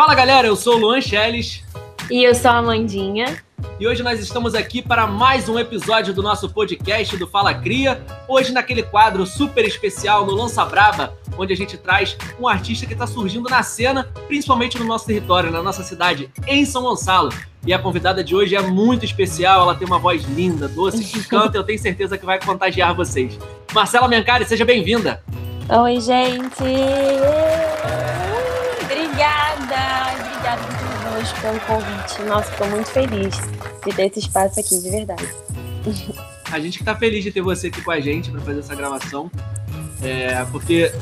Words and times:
Fala 0.00 0.14
galera, 0.14 0.46
eu 0.46 0.56
sou 0.56 0.76
o 0.76 0.78
Luan 0.78 0.98
Schelles. 0.98 1.62
E 2.10 2.24
eu 2.24 2.34
sou 2.34 2.50
a 2.50 2.56
Amandinha. 2.56 3.36
E 3.78 3.86
hoje 3.86 4.02
nós 4.02 4.18
estamos 4.18 4.54
aqui 4.54 4.80
para 4.80 5.06
mais 5.06 5.46
um 5.46 5.58
episódio 5.58 6.14
do 6.14 6.22
nosso 6.22 6.48
podcast 6.48 7.14
do 7.18 7.26
Fala 7.26 7.52
Cria. 7.52 8.02
Hoje 8.26 8.50
naquele 8.50 8.82
quadro 8.82 9.26
super 9.26 9.62
especial 9.62 10.24
no 10.24 10.32
Lança 10.32 10.64
Braba, 10.64 11.12
onde 11.36 11.52
a 11.52 11.56
gente 11.56 11.76
traz 11.76 12.16
um 12.40 12.48
artista 12.48 12.86
que 12.86 12.94
está 12.94 13.06
surgindo 13.06 13.50
na 13.50 13.62
cena, 13.62 14.10
principalmente 14.26 14.78
no 14.78 14.86
nosso 14.86 15.04
território, 15.06 15.50
na 15.50 15.62
nossa 15.62 15.82
cidade, 15.82 16.30
em 16.46 16.64
São 16.64 16.80
Gonçalo. 16.80 17.28
E 17.66 17.74
a 17.74 17.78
convidada 17.78 18.24
de 18.24 18.34
hoje 18.34 18.56
é 18.56 18.62
muito 18.62 19.04
especial, 19.04 19.60
ela 19.60 19.74
tem 19.74 19.86
uma 19.86 19.98
voz 19.98 20.24
linda, 20.24 20.66
doce, 20.66 21.04
que 21.04 21.18
encanta, 21.20 21.58
eu 21.58 21.62
tenho 21.62 21.78
certeza 21.78 22.16
que 22.16 22.24
vai 22.24 22.40
contagiar 22.40 22.94
vocês. 22.94 23.38
Marcela 23.74 24.08
Mencari, 24.08 24.46
seja 24.46 24.64
bem-vinda. 24.64 25.22
Oi, 25.68 26.00
gente! 26.00 26.64
Obrigada! 30.18 30.62
Por 30.62 31.12
todos 31.12 31.32
pelo 31.32 31.60
convite. 31.60 32.22
Nossa, 32.22 32.50
estou 32.50 32.68
muito 32.68 32.90
feliz 32.90 33.36
de 33.84 33.94
ter 33.94 34.06
esse 34.06 34.20
espaço 34.20 34.60
aqui, 34.60 34.80
de 34.80 34.90
verdade. 34.90 35.28
A 36.50 36.58
gente 36.58 36.78
que 36.78 36.84
tá 36.84 36.94
feliz 36.94 37.22
de 37.22 37.30
ter 37.30 37.40
você 37.40 37.68
aqui 37.68 37.80
com 37.82 37.90
a 37.90 38.00
gente 38.00 38.30
para 38.30 38.40
fazer 38.40 38.60
essa 38.60 38.74
gravação, 38.74 39.30
é, 40.02 40.44
porque 40.50 40.92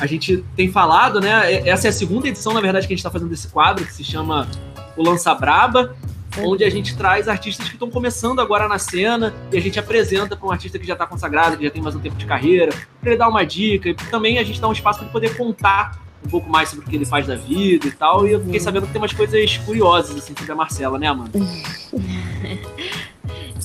a 0.00 0.06
gente 0.06 0.44
tem 0.56 0.70
falado, 0.70 1.20
né? 1.20 1.68
Essa 1.68 1.88
é 1.88 1.90
a 1.90 1.92
segunda 1.92 2.28
edição, 2.28 2.52
na 2.52 2.60
verdade, 2.60 2.86
que 2.86 2.92
a 2.92 2.96
gente 2.96 3.00
está 3.00 3.10
fazendo 3.10 3.28
desse 3.28 3.48
quadro, 3.48 3.84
que 3.84 3.92
se 3.92 4.04
chama 4.04 4.48
o 4.96 5.02
Lança 5.02 5.34
Braba, 5.34 5.96
onde 6.38 6.64
a 6.64 6.70
gente 6.70 6.96
traz 6.96 7.28
artistas 7.28 7.68
que 7.68 7.74
estão 7.74 7.90
começando 7.90 8.40
agora 8.40 8.68
na 8.68 8.78
cena 8.78 9.34
e 9.52 9.56
a 9.56 9.60
gente 9.60 9.78
apresenta 9.78 10.36
para 10.36 10.46
um 10.46 10.50
artista 10.50 10.78
que 10.78 10.86
já 10.86 10.92
está 10.92 11.06
consagrado, 11.06 11.56
que 11.56 11.64
já 11.64 11.70
tem 11.70 11.82
mais 11.82 11.94
um 11.94 12.00
tempo 12.00 12.16
de 12.16 12.26
carreira, 12.26 12.72
para 13.00 13.10
ele 13.10 13.18
dar 13.18 13.28
uma 13.28 13.44
dica 13.44 13.88
e 13.88 13.94
também 13.94 14.38
a 14.38 14.44
gente 14.44 14.60
dá 14.60 14.68
um 14.68 14.72
espaço 14.72 15.00
para 15.00 15.08
poder 15.08 15.36
contar 15.36 15.98
um 16.24 16.28
pouco 16.28 16.50
mais 16.50 16.68
sobre 16.68 16.84
o 16.84 16.88
que 16.88 16.96
ele 16.96 17.06
faz 17.06 17.26
da 17.26 17.36
vida 17.36 17.86
e 17.86 17.90
tal. 17.92 18.26
E 18.26 18.32
eu 18.32 18.44
fiquei 18.44 18.60
sabendo 18.60 18.86
que 18.86 18.92
tem 18.92 19.00
umas 19.00 19.12
coisas 19.12 19.56
curiosas 19.58 20.16
assim 20.16 20.34
sobre 20.36 20.52
a 20.52 20.54
Marcela, 20.54 20.98
né, 20.98 21.06
Amanda? 21.06 21.38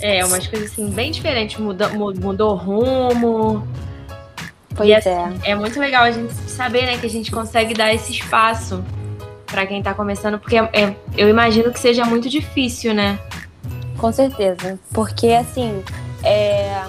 É, 0.01 0.25
umas 0.25 0.45
coisas 0.45 0.69
assim 0.69 0.89
bem 0.89 1.11
diferentes, 1.11 1.57
mudou, 1.57 1.89
mudou 2.19 2.55
rumo. 2.55 3.65
Pois 4.75 4.89
e, 4.89 4.91
é. 4.91 4.97
assim, 4.97 5.39
é 5.43 5.55
muito 5.55 5.79
legal 5.79 6.03
a 6.03 6.11
gente 6.11 6.33
saber, 6.33 6.85
né, 6.85 6.97
que 6.97 7.05
a 7.05 7.09
gente 7.09 7.31
consegue 7.31 7.73
dar 7.73 7.93
esse 7.93 8.11
espaço 8.11 8.83
para 9.45 9.65
quem 9.65 9.81
tá 9.81 9.93
começando, 9.93 10.37
porque 10.39 10.57
é, 10.57 10.95
eu 11.15 11.29
imagino 11.29 11.71
que 11.71 11.79
seja 11.79 12.03
muito 12.05 12.27
difícil, 12.27 12.93
né? 12.93 13.19
Com 13.97 14.11
certeza. 14.11 14.79
Porque, 14.91 15.27
assim, 15.27 15.83
é... 16.23 16.83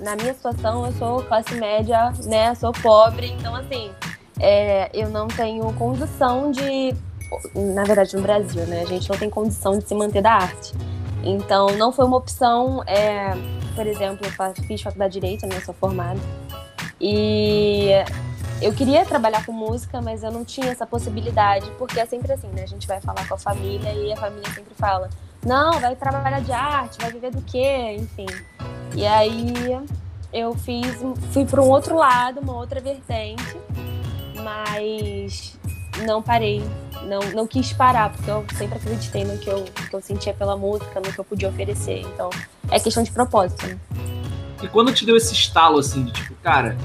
na 0.00 0.16
minha 0.16 0.34
situação, 0.34 0.84
eu 0.84 0.92
sou 0.92 1.22
classe 1.22 1.54
média, 1.54 2.12
né? 2.24 2.54
Sou 2.56 2.72
pobre, 2.72 3.28
então, 3.38 3.54
assim, 3.54 3.90
é... 4.40 4.90
eu 4.92 5.08
não 5.08 5.28
tenho 5.28 5.72
condição 5.74 6.50
de. 6.50 6.94
Na 7.54 7.84
verdade, 7.84 8.16
no 8.16 8.22
Brasil, 8.22 8.66
né? 8.66 8.82
A 8.82 8.86
gente 8.86 9.08
não 9.08 9.16
tem 9.16 9.30
condição 9.30 9.78
de 9.78 9.86
se 9.86 9.94
manter 9.94 10.22
da 10.22 10.32
arte. 10.32 10.72
Então, 11.22 11.68
não 11.76 11.92
foi 11.92 12.04
uma 12.04 12.16
opção. 12.16 12.82
É... 12.86 13.32
Por 13.74 13.86
exemplo, 13.86 14.26
eu 14.26 14.64
fiz 14.66 14.82
faculdade 14.82 15.14
de 15.14 15.20
Direito, 15.20 15.46
né? 15.46 15.60
Sou 15.60 15.74
formada. 15.74 16.18
E 17.00 17.90
eu 18.60 18.74
queria 18.74 19.06
trabalhar 19.06 19.46
com 19.46 19.52
música, 19.52 20.02
mas 20.02 20.22
eu 20.22 20.30
não 20.30 20.44
tinha 20.44 20.70
essa 20.70 20.86
possibilidade, 20.86 21.70
porque 21.78 21.98
é 21.98 22.04
sempre 22.04 22.32
assim, 22.32 22.48
né? 22.48 22.62
A 22.62 22.66
gente 22.66 22.86
vai 22.86 23.00
falar 23.00 23.26
com 23.26 23.34
a 23.34 23.38
família 23.38 23.90
e 23.92 24.12
a 24.12 24.16
família 24.16 24.50
sempre 24.52 24.74
fala: 24.74 25.08
não, 25.44 25.80
vai 25.80 25.96
trabalhar 25.96 26.40
de 26.40 26.52
arte, 26.52 26.98
vai 27.00 27.10
viver 27.10 27.30
do 27.30 27.40
quê? 27.42 27.96
Enfim. 27.98 28.26
E 28.94 29.06
aí 29.06 29.80
eu 30.30 30.54
fiz, 30.54 30.86
fui 31.32 31.46
para 31.46 31.62
um 31.62 31.68
outro 31.70 31.96
lado, 31.96 32.40
uma 32.40 32.54
outra 32.54 32.80
vertente, 32.80 33.56
mas 34.42 35.58
não 36.06 36.22
parei, 36.22 36.62
não, 37.06 37.20
não 37.34 37.46
quis 37.46 37.72
parar, 37.72 38.10
porque 38.10 38.30
eu 38.30 38.44
sempre 38.56 38.78
acreditei 38.78 39.24
no 39.24 39.38
que 39.38 39.48
eu, 39.48 39.64
que 39.64 39.94
eu 39.94 40.00
sentia 40.00 40.32
pela 40.32 40.56
música, 40.56 41.00
no 41.00 41.12
que 41.12 41.18
eu 41.18 41.24
podia 41.24 41.48
oferecer. 41.48 42.00
Então 42.00 42.30
é 42.70 42.78
questão 42.78 43.02
de 43.02 43.10
propósito, 43.10 43.66
né? 43.66 43.78
E 44.62 44.68
quando 44.68 44.92
te 44.92 45.06
deu 45.06 45.16
esse 45.16 45.32
estalo 45.32 45.78
assim, 45.78 46.04
de 46.04 46.12
tipo, 46.12 46.34
cara, 46.42 46.76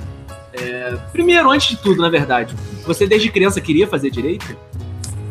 é... 0.54 0.96
primeiro, 1.12 1.50
antes 1.50 1.70
de 1.70 1.78
tudo, 1.78 2.02
na 2.02 2.10
verdade, 2.10 2.56
você 2.86 3.06
desde 3.06 3.30
criança 3.32 3.60
queria 3.60 3.88
fazer 3.88 4.10
direito? 4.10 4.58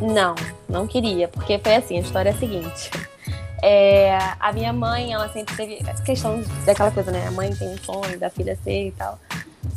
Não, 0.01 0.35
não 0.69 0.87
queria, 0.87 1.29
porque 1.29 1.59
foi 1.59 1.77
assim, 1.77 1.97
a 1.97 2.01
história 2.01 2.31
é 2.31 2.33
a 2.33 2.37
seguinte. 2.37 2.91
É, 3.63 4.19
a 4.39 4.53
minha 4.53 4.75
mãe, 4.75 5.15
ela 5.15 5.27
sempre 5.31 5.57
teve 5.57 5.79
questão 6.05 6.45
daquela 6.67 6.91
coisa, 6.91 7.11
né? 7.11 7.27
A 7.27 7.31
mãe 7.31 7.55
tem 7.55 7.69
um 7.69 7.79
sonho 7.79 8.19
da 8.19 8.29
filha 8.29 8.59
ser 8.63 8.89
e 8.89 8.93
tal. 8.93 9.19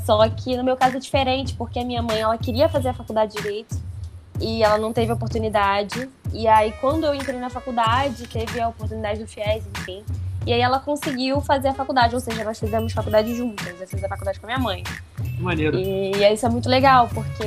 Só 0.06 0.28
que 0.30 0.56
no 0.56 0.64
meu 0.64 0.78
caso 0.78 0.98
é 0.98 1.00
diferente, 1.00 1.54
porque 1.56 1.80
a 1.80 1.86
minha 1.86 2.02
mãe, 2.02 2.20
ela 2.20 2.38
queria 2.38 2.70
fazer 2.70 2.90
a 2.90 2.94
faculdade 2.94 3.36
de 3.36 3.42
Direito 3.42 3.76
e 4.40 4.64
ela 4.64 4.78
não 4.78 4.94
teve 4.94 5.12
oportunidade. 5.12 6.10
E 6.34 6.48
aí, 6.48 6.72
quando 6.80 7.06
eu 7.06 7.14
entrei 7.14 7.40
na 7.40 7.50
faculdade, 7.50 8.28
teve 8.28 8.60
a 8.60 8.70
oportunidade 8.70 9.20
do 9.20 9.28
FIES, 9.28 9.64
enfim. 9.80 10.04
E 10.48 10.54
aí 10.54 10.62
ela 10.62 10.80
conseguiu 10.80 11.42
fazer 11.42 11.68
a 11.68 11.74
faculdade, 11.74 12.16
ou 12.16 12.22
seja, 12.22 12.42
nós 12.46 12.58
fizemos 12.58 12.94
faculdade 12.94 13.36
juntas. 13.36 13.82
Eu 13.82 13.86
fiz 13.86 14.02
a 14.02 14.08
faculdade 14.08 14.40
com 14.40 14.46
a 14.46 14.48
minha 14.48 14.60
mãe. 14.60 14.82
Maneiro. 15.40 15.78
E, 15.78 16.14
e 16.16 16.34
isso 16.34 16.46
é 16.46 16.50
muito 16.50 16.70
legal, 16.70 17.10
porque, 17.14 17.44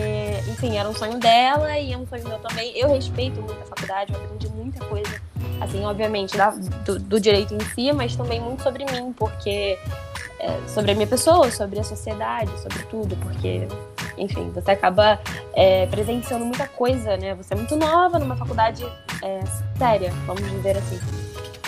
enfim, 0.50 0.77
era 0.77 0.87
um 0.87 0.95
sonho 0.95 1.19
dela 1.19 1.79
e 1.79 1.95
é 1.95 1.97
um 1.97 2.06
sonho 2.06 2.29
meu 2.29 2.39
também. 2.41 2.77
Eu 2.77 2.93
respeito 2.93 3.41
muito 3.41 3.59
a 3.62 3.65
faculdade, 3.65 4.12
eu 4.12 4.23
aprendi 4.23 4.49
muita 4.50 4.84
coisa, 4.84 5.19
assim, 5.62 5.83
obviamente, 5.83 6.37
da, 6.37 6.50
do, 6.50 6.99
do, 6.99 7.19
direito 7.19 7.55
em 7.55 7.61
si, 7.61 7.91
mas 7.91 8.15
também 8.15 8.39
muito 8.39 8.62
sobre 8.62 8.84
mim, 8.84 9.15
porque 9.15 9.79
é, 10.41 10.59
sobre 10.67 10.93
a 10.93 10.95
minha 10.95 11.06
pessoa, 11.06 11.51
sobre 11.51 11.78
a 11.78 11.84
sociedade, 11.84 12.51
sobre 12.61 12.83
tudo, 12.84 13.15
porque, 13.17 13.69
enfim, 14.17 14.51
você 14.51 14.71
acaba 14.71 15.21
é, 15.53 15.87
presenciando 15.87 16.45
muita 16.45 16.67
coisa, 16.67 17.17
né? 17.17 17.34
Você 17.34 17.53
é 17.53 17.56
muito 17.56 17.77
nova 17.77 18.19
numa 18.19 18.37
faculdade 18.37 18.84
é, 19.23 19.41
séria, 19.79 20.11
vamos 20.27 20.43
dizer 20.50 20.79
assim. 20.79 20.99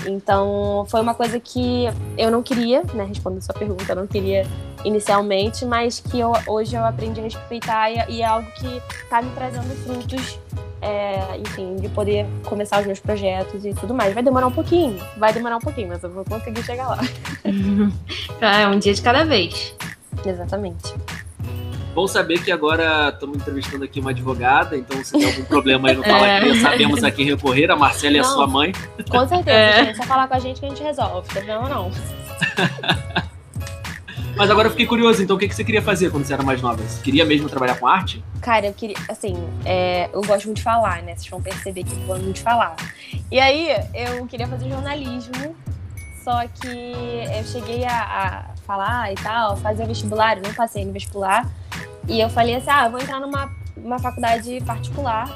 Então, 0.06 0.84
foi 0.88 1.00
uma 1.00 1.14
coisa 1.14 1.38
que 1.38 1.84
eu 2.16 2.30
não 2.30 2.42
queria, 2.42 2.82
né? 2.94 3.04
Respondendo 3.04 3.42
sua 3.42 3.54
pergunta, 3.54 3.84
eu 3.92 3.96
não 3.96 4.06
queria 4.06 4.46
inicialmente, 4.84 5.64
mas 5.64 6.00
que 6.00 6.18
eu, 6.18 6.32
hoje 6.46 6.74
eu 6.74 6.84
aprendi 6.84 7.20
a 7.20 7.24
respeitar 7.24 7.90
e, 7.90 8.16
e 8.16 8.22
é 8.22 8.24
algo 8.24 8.50
que 8.52 8.82
está 9.04 9.22
me 9.22 9.30
trazendo 9.32 9.74
frutos, 9.84 10.38
é, 10.82 11.38
enfim, 11.38 11.76
de 11.76 11.88
poder 11.88 12.26
começar 12.44 12.80
os 12.80 12.86
meus 12.86 12.98
projetos 12.98 13.64
e 13.64 13.72
tudo 13.72 13.94
mais. 13.94 14.12
Vai 14.12 14.22
demorar 14.22 14.48
um 14.48 14.52
pouquinho, 14.52 14.98
vai 15.16 15.32
demorar 15.32 15.56
um 15.56 15.60
pouquinho, 15.60 15.88
mas 15.88 16.02
eu 16.02 16.10
vou 16.10 16.24
conseguir 16.24 16.62
chegar 16.64 16.88
lá. 16.88 16.98
é 18.40 18.66
um 18.66 18.78
dia 18.78 18.92
de 18.92 19.00
cada 19.00 19.24
vez. 19.24 19.74
Exatamente. 20.26 20.92
Bom 21.94 22.06
saber 22.06 22.42
que 22.42 22.50
agora 22.50 23.10
estamos 23.10 23.36
entrevistando 23.36 23.84
aqui 23.84 24.00
uma 24.00 24.10
advogada, 24.10 24.76
então 24.76 25.04
se 25.04 25.12
tem 25.12 25.26
algum 25.26 25.44
problema 25.44 25.90
aí 25.90 25.94
no 25.94 26.02
Fala 26.02 26.26
é. 26.26 26.40
Cria, 26.40 26.60
sabemos 26.60 27.04
a 27.04 27.10
quem 27.10 27.26
recorrer, 27.26 27.70
a 27.70 27.76
Marcela 27.76 28.16
e 28.16 28.20
a 28.20 28.24
sua 28.24 28.46
mãe. 28.46 28.72
Com 29.10 29.28
certeza, 29.28 29.50
é. 29.50 29.84
gente, 29.84 29.96
só 29.98 30.04
falar 30.04 30.26
com 30.26 30.34
a 30.34 30.38
gente 30.38 30.58
que 30.58 30.66
a 30.66 30.68
gente 30.70 30.82
resolve, 30.82 31.28
problema 31.28 31.68
não. 31.68 31.90
Mas 34.36 34.50
agora 34.50 34.66
eu 34.66 34.70
fiquei 34.70 34.86
curioso, 34.86 35.22
então 35.22 35.36
o 35.36 35.38
que, 35.38 35.46
que 35.46 35.54
você 35.54 35.64
queria 35.64 35.82
fazer 35.82 36.10
quando 36.10 36.24
você 36.24 36.32
era 36.32 36.42
mais 36.42 36.60
nova? 36.62 36.82
Você 36.82 37.02
queria 37.02 37.24
mesmo 37.24 37.48
trabalhar 37.48 37.78
com 37.78 37.86
arte? 37.86 38.24
Cara, 38.40 38.66
eu 38.66 38.72
queria, 38.72 38.96
assim, 39.08 39.34
é, 39.64 40.08
eu 40.12 40.22
gosto 40.22 40.46
muito 40.46 40.56
de 40.56 40.62
falar, 40.62 41.02
né? 41.02 41.14
Vocês 41.14 41.28
vão 41.28 41.42
perceber 41.42 41.84
que 41.84 41.92
eu 41.92 41.98
gosto 42.06 42.22
muito 42.22 42.36
de 42.36 42.42
falar. 42.42 42.74
E 43.30 43.38
aí, 43.38 43.68
eu 43.94 44.26
queria 44.26 44.46
fazer 44.46 44.68
jornalismo, 44.68 45.54
só 46.24 46.46
que 46.46 46.92
eu 47.36 47.44
cheguei 47.44 47.84
a, 47.84 48.02
a 48.02 48.56
falar 48.66 49.12
e 49.12 49.16
tal, 49.16 49.56
fazer 49.58 49.86
vestibular, 49.86 50.40
não 50.40 50.52
passei 50.54 50.84
no 50.84 50.92
vestibular. 50.92 51.48
E 52.08 52.20
eu 52.20 52.30
falei 52.30 52.56
assim, 52.56 52.70
ah, 52.70 52.88
vou 52.88 53.00
entrar 53.00 53.20
numa 53.20 53.50
uma 53.76 53.98
faculdade 53.98 54.60
particular. 54.64 55.28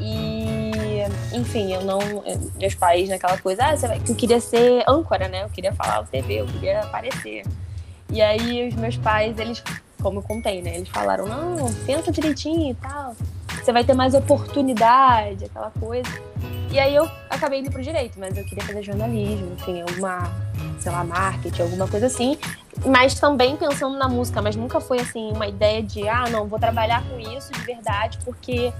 E, 0.00 1.02
enfim, 1.32 1.72
eu 1.72 1.82
não. 1.82 1.98
Meus 2.56 2.74
pais 2.74 3.08
naquela 3.08 3.38
coisa, 3.38 3.66
ah, 3.66 3.76
você 3.76 3.88
vai, 3.88 4.00
eu 4.06 4.14
queria 4.14 4.40
ser 4.40 4.84
âncora, 4.88 5.28
né? 5.28 5.44
Eu 5.44 5.48
queria 5.48 5.72
falar 5.72 6.00
o 6.00 6.06
TV, 6.06 6.40
eu 6.40 6.46
queria 6.46 6.80
aparecer. 6.80 7.44
E 8.12 8.20
aí 8.20 8.68
os 8.68 8.74
meus 8.74 8.96
pais, 8.98 9.38
eles, 9.38 9.62
como 10.00 10.18
eu 10.18 10.22
contei, 10.22 10.60
né? 10.60 10.76
Eles 10.76 10.88
falaram, 10.90 11.26
não, 11.26 11.72
pensa 11.86 12.12
direitinho 12.12 12.72
e 12.72 12.74
tal. 12.74 13.16
Você 13.62 13.72
vai 13.72 13.82
ter 13.82 13.94
mais 13.94 14.12
oportunidade, 14.14 15.46
aquela 15.46 15.70
coisa. 15.80 16.10
E 16.72 16.78
aí 16.78 16.94
eu 16.94 17.06
acabei 17.28 17.60
indo 17.60 17.70
pro 17.70 17.82
direito, 17.82 18.18
mas 18.18 18.34
eu 18.36 18.42
queria 18.44 18.64
fazer 18.64 18.82
jornalismo, 18.82 19.52
enfim, 19.52 19.82
alguma, 19.82 20.32
sei 20.78 20.90
lá, 20.90 21.04
marketing, 21.04 21.60
alguma 21.60 21.86
coisa 21.86 22.06
assim. 22.06 22.38
Mas 22.86 23.20
também 23.20 23.56
pensando 23.56 23.98
na 23.98 24.08
música, 24.08 24.40
mas 24.40 24.56
nunca 24.56 24.80
foi 24.80 24.98
assim 24.98 25.30
uma 25.32 25.46
ideia 25.46 25.82
de, 25.82 26.08
ah, 26.08 26.24
não, 26.30 26.46
vou 26.46 26.58
trabalhar 26.58 27.04
com 27.04 27.20
isso 27.20 27.52
de 27.52 27.60
verdade, 27.60 28.18
porque 28.24 28.72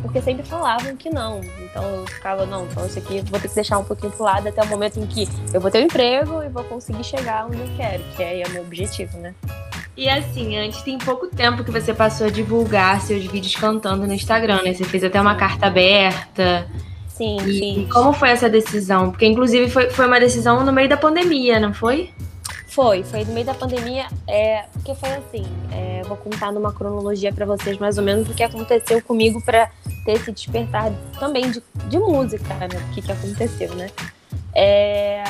porque 0.00 0.22
sempre 0.22 0.44
falavam 0.44 0.96
que 0.96 1.10
não. 1.10 1.40
Então 1.64 1.82
eu 1.82 2.06
ficava, 2.06 2.46
não, 2.46 2.64
então 2.66 2.86
isso 2.86 3.00
aqui 3.00 3.20
vou 3.22 3.40
ter 3.40 3.48
que 3.48 3.54
deixar 3.56 3.78
um 3.78 3.84
pouquinho 3.84 4.12
pro 4.12 4.22
lado 4.22 4.48
até 4.48 4.62
o 4.62 4.66
momento 4.68 5.00
em 5.00 5.06
que 5.06 5.28
eu 5.52 5.60
vou 5.60 5.68
ter 5.68 5.80
um 5.80 5.86
emprego 5.86 6.44
e 6.44 6.48
vou 6.48 6.62
conseguir 6.62 7.02
chegar 7.02 7.46
onde 7.46 7.58
eu 7.58 7.68
quero, 7.76 8.04
que 8.16 8.22
é, 8.22 8.40
é 8.40 8.46
o 8.46 8.50
meu 8.50 8.62
objetivo, 8.62 9.18
né? 9.18 9.34
E 9.96 10.08
assim, 10.08 10.56
antes 10.56 10.80
tem 10.82 10.96
pouco 10.96 11.26
tempo 11.26 11.64
que 11.64 11.72
você 11.72 11.92
passou 11.92 12.28
a 12.28 12.30
divulgar 12.30 13.00
seus 13.00 13.24
vídeos 13.26 13.56
cantando 13.56 14.06
no 14.06 14.12
Instagram, 14.12 14.62
né? 14.62 14.72
Você 14.72 14.84
fez 14.84 15.02
até 15.02 15.20
uma 15.20 15.34
carta 15.34 15.66
aberta. 15.66 16.66
Sim, 17.16 17.36
e, 17.46 17.58
sim. 17.58 17.88
como 17.92 18.12
foi 18.12 18.30
essa 18.30 18.48
decisão? 18.48 19.10
Porque 19.10 19.26
inclusive 19.26 19.70
foi, 19.70 19.90
foi 19.90 20.06
uma 20.06 20.18
decisão 20.18 20.64
no 20.64 20.72
meio 20.72 20.88
da 20.88 20.96
pandemia, 20.96 21.60
não 21.60 21.74
foi? 21.74 22.10
Foi, 22.66 23.02
foi 23.02 23.22
no 23.24 23.34
meio 23.34 23.44
da 23.44 23.52
pandemia, 23.52 24.06
é, 24.26 24.64
porque 24.72 24.94
foi 24.94 25.10
assim, 25.10 25.44
é, 25.70 26.02
vou 26.04 26.16
contar 26.16 26.50
numa 26.50 26.72
cronologia 26.72 27.30
para 27.30 27.44
vocês 27.44 27.76
mais 27.76 27.98
ou 27.98 28.04
menos 28.04 28.26
o 28.30 28.34
que 28.34 28.42
aconteceu 28.42 29.02
comigo 29.02 29.42
para 29.44 29.70
ter 30.06 30.12
esse 30.12 30.32
despertar 30.32 30.90
também 31.20 31.50
de, 31.50 31.62
de 31.88 31.98
música, 31.98 32.54
né? 32.54 32.68
O 32.68 32.94
que, 32.94 33.02
que 33.02 33.12
aconteceu, 33.12 33.74
né? 33.74 33.90
É, 34.54 35.22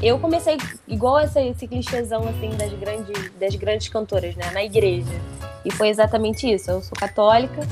eu 0.00 0.20
comecei 0.20 0.56
igual 0.86 1.18
esse, 1.18 1.40
esse 1.40 1.66
clichêzão 1.66 2.22
assim 2.28 2.50
das 2.50 2.72
grandes, 2.72 3.30
das 3.40 3.54
grandes 3.56 3.88
cantoras, 3.88 4.36
né? 4.36 4.48
Na 4.52 4.62
igreja. 4.62 5.20
E 5.64 5.72
foi 5.72 5.88
exatamente 5.88 6.48
isso. 6.48 6.70
Eu 6.70 6.80
sou 6.80 6.96
católica 6.96 7.66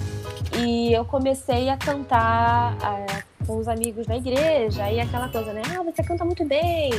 e 0.59 0.93
eu 0.93 1.05
comecei 1.05 1.69
a 1.69 1.77
cantar 1.77 2.77
é, 2.83 3.23
com 3.47 3.59
os 3.59 3.69
amigos 3.69 4.07
na 4.07 4.17
igreja. 4.17 4.85
Aí 4.85 5.01
aquela 5.01 5.29
coisa, 5.29 5.53
né? 5.53 5.63
Ah, 5.77 5.83
você 5.83 6.03
canta 6.03 6.25
muito 6.25 6.45
bem. 6.45 6.91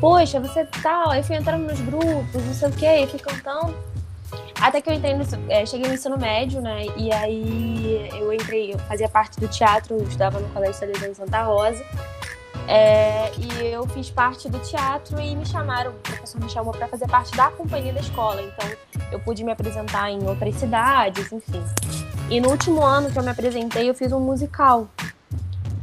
Poxa, 0.00 0.40
você 0.40 0.64
tal. 0.82 1.10
Aí 1.10 1.22
fui 1.22 1.36
entrando 1.36 1.64
nos 1.64 1.80
grupos, 1.80 2.44
não 2.44 2.54
sei 2.54 2.68
o 2.68 2.72
quê, 2.72 3.04
e 3.04 3.06
fui 3.06 3.18
cantando. 3.18 3.74
Até 4.60 4.80
que 4.80 4.90
eu 4.90 4.94
entrei 4.94 5.14
no, 5.14 5.24
é, 5.48 5.64
cheguei 5.64 5.88
no 5.88 5.94
ensino 5.94 6.18
médio, 6.18 6.60
né? 6.60 6.84
E 6.96 7.12
aí 7.12 8.08
eu 8.18 8.32
entrei, 8.32 8.74
eu 8.74 8.78
fazia 8.80 9.08
parte 9.08 9.40
do 9.40 9.48
teatro, 9.48 9.96
eu 9.96 10.02
estudava 10.02 10.38
no 10.38 10.48
Colégio 10.50 10.74
Salesiano 10.74 11.14
Santa 11.14 11.42
Rosa. 11.42 11.84
É, 12.68 13.32
e 13.36 13.66
eu 13.66 13.86
fiz 13.88 14.10
parte 14.10 14.48
do 14.48 14.58
teatro 14.60 15.20
e 15.20 15.34
me 15.34 15.44
chamaram, 15.44 15.90
o 15.90 15.94
professor 15.94 16.40
me 16.40 16.48
chamou 16.48 16.72
para 16.72 16.86
fazer 16.86 17.08
parte 17.08 17.36
da 17.36 17.50
companhia 17.50 17.92
da 17.92 18.00
escola. 18.00 18.40
Então 18.42 18.70
eu 19.10 19.18
pude 19.18 19.42
me 19.42 19.50
apresentar 19.50 20.10
em 20.10 20.24
outras 20.28 20.54
cidades, 20.54 21.32
enfim. 21.32 21.64
E 22.28 22.40
no 22.40 22.50
último 22.50 22.84
ano 22.84 23.10
que 23.10 23.18
eu 23.18 23.22
me 23.22 23.30
apresentei, 23.30 23.88
eu 23.88 23.94
fiz 23.94 24.12
um 24.12 24.20
musical. 24.20 24.88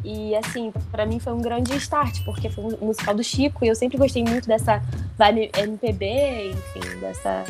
E 0.08 0.34
assim, 0.38 0.72
para 0.90 1.06
mim 1.06 1.20
foi 1.20 1.34
um 1.34 1.42
grande 1.42 1.76
start, 1.76 2.24
porque 2.24 2.50
foi 2.50 2.64
um 2.64 2.86
musical 2.86 3.14
do 3.14 3.22
Chico 3.22 3.66
e 3.66 3.68
eu 3.68 3.76
sempre 3.76 3.98
gostei 3.98 4.24
muito 4.24 4.48
dessa 4.48 4.82
vibe 5.18 5.52
MPB, 5.54 6.52
enfim, 6.52 7.00
dessa 7.02 7.44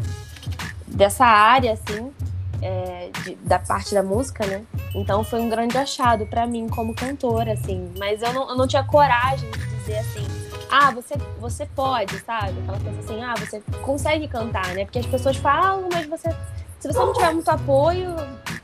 dessa 0.88 1.24
área 1.24 1.74
assim 1.74 2.12
é, 2.60 3.12
de, 3.24 3.36
da 3.36 3.60
parte 3.60 3.94
da 3.94 4.02
música, 4.02 4.44
né? 4.48 4.64
Então 4.96 5.24
foi 5.24 5.40
um 5.40 5.50
grande 5.50 5.78
achado 5.78 6.26
para 6.26 6.48
mim 6.48 6.68
como 6.68 6.96
cantora, 6.96 7.54
assim. 7.54 7.94
Mas 7.96 8.24
eu 8.24 8.34
não, 8.34 8.50
eu 8.50 8.56
não 8.56 8.68
tinha 8.68 8.84
coragem 8.84 9.52
de 9.52 9.60
dizer 9.78 10.00
assim, 10.00 10.26
ah, 10.72 10.90
você, 10.90 11.14
você 11.40 11.68
pode, 11.68 12.18
sabe? 12.22 12.56
Aquela 12.64 12.80
coisa 12.80 13.00
assim, 13.00 13.24
ah, 13.24 13.36
você 13.38 13.62
consegue 13.84 14.28
cantar, 14.28 14.74
né? 14.74 14.84
Porque 14.84 14.98
as 14.98 15.06
pessoas 15.06 15.38
falam, 15.38 15.90
mas 15.94 16.08
você. 16.08 16.36
Se 16.80 16.88
você 16.88 17.00
não 17.00 17.14
tiver 17.14 17.34
muito 17.34 17.50
apoio, 17.50 18.16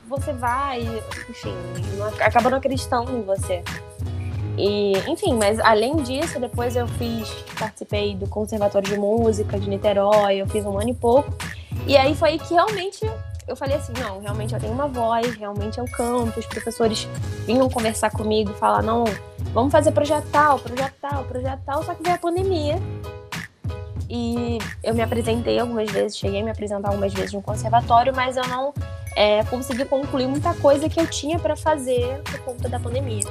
você 0.08 0.32
vai, 0.32 0.80
enfim, 1.28 1.54
não, 1.96 2.06
acaba 2.06 2.50
não 2.50 2.58
acreditando 2.58 3.10
em 3.12 3.22
você. 3.22 3.62
E, 4.56 4.92
enfim, 5.08 5.34
mas 5.34 5.58
além 5.58 5.96
disso, 5.96 6.38
depois 6.38 6.76
eu 6.76 6.86
fiz, 6.86 7.28
participei 7.58 8.14
do 8.14 8.28
Conservatório 8.28 8.88
de 8.88 8.96
Música 8.96 9.58
de 9.58 9.68
Niterói, 9.68 10.36
eu 10.36 10.46
fiz 10.46 10.64
um 10.64 10.78
ano 10.78 10.90
e 10.90 10.94
pouco. 10.94 11.32
E 11.86 11.96
aí 11.96 12.14
foi 12.14 12.38
que 12.38 12.54
realmente 12.54 13.04
eu 13.46 13.56
falei 13.56 13.76
assim, 13.76 13.92
não, 14.00 14.20
realmente 14.20 14.54
eu 14.54 14.60
tenho 14.60 14.72
uma 14.72 14.88
voz, 14.88 15.34
realmente 15.34 15.78
eu 15.78 15.84
canto, 15.84 16.38
os 16.38 16.46
professores 16.46 17.06
vinham 17.44 17.68
conversar 17.68 18.10
comigo, 18.10 18.54
falar, 18.54 18.82
não, 18.82 19.04
vamos 19.52 19.70
fazer 19.70 19.92
projeto 19.92 20.26
tal, 20.32 20.58
projeto 20.58 20.94
tal, 21.00 21.24
projeto 21.24 21.60
tal, 21.66 21.82
só 21.82 21.94
que 21.94 22.02
veio 22.02 22.14
a 22.14 22.18
pandemia. 22.18 22.76
E 24.08 24.58
eu 24.82 24.94
me 24.94 25.02
apresentei 25.02 25.58
algumas 25.58 25.90
vezes, 25.90 26.16
cheguei 26.16 26.40
a 26.40 26.44
me 26.44 26.50
apresentar 26.50 26.88
algumas 26.88 27.12
vezes 27.12 27.32
no 27.32 27.42
conservatório, 27.42 28.14
mas 28.14 28.36
eu 28.36 28.46
não 28.46 28.72
é, 29.16 29.44
consegui 29.44 29.84
concluir 29.84 30.26
muita 30.26 30.54
coisa 30.54 30.88
que 30.88 31.00
eu 31.00 31.06
tinha 31.06 31.38
para 31.38 31.56
fazer 31.56 32.20
por 32.22 32.38
conta 32.40 32.68
da 32.68 32.78
pandemia. 32.78 33.24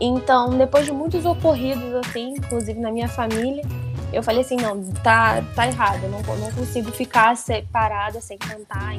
Então, 0.00 0.56
depois 0.56 0.84
de 0.84 0.92
muitos 0.92 1.24
ocorridos, 1.24 1.94
assim, 1.94 2.34
inclusive 2.34 2.78
na 2.78 2.90
minha 2.90 3.08
família, 3.08 3.64
eu 4.12 4.22
falei 4.22 4.40
assim, 4.40 4.56
não, 4.56 4.82
tá, 5.02 5.42
tá 5.54 5.66
errado, 5.66 6.04
eu 6.04 6.10
não, 6.10 6.22
não 6.22 6.52
consigo 6.52 6.90
ficar 6.92 7.34
parada 7.72 8.20
sem 8.20 8.38
cantar, 8.38 8.94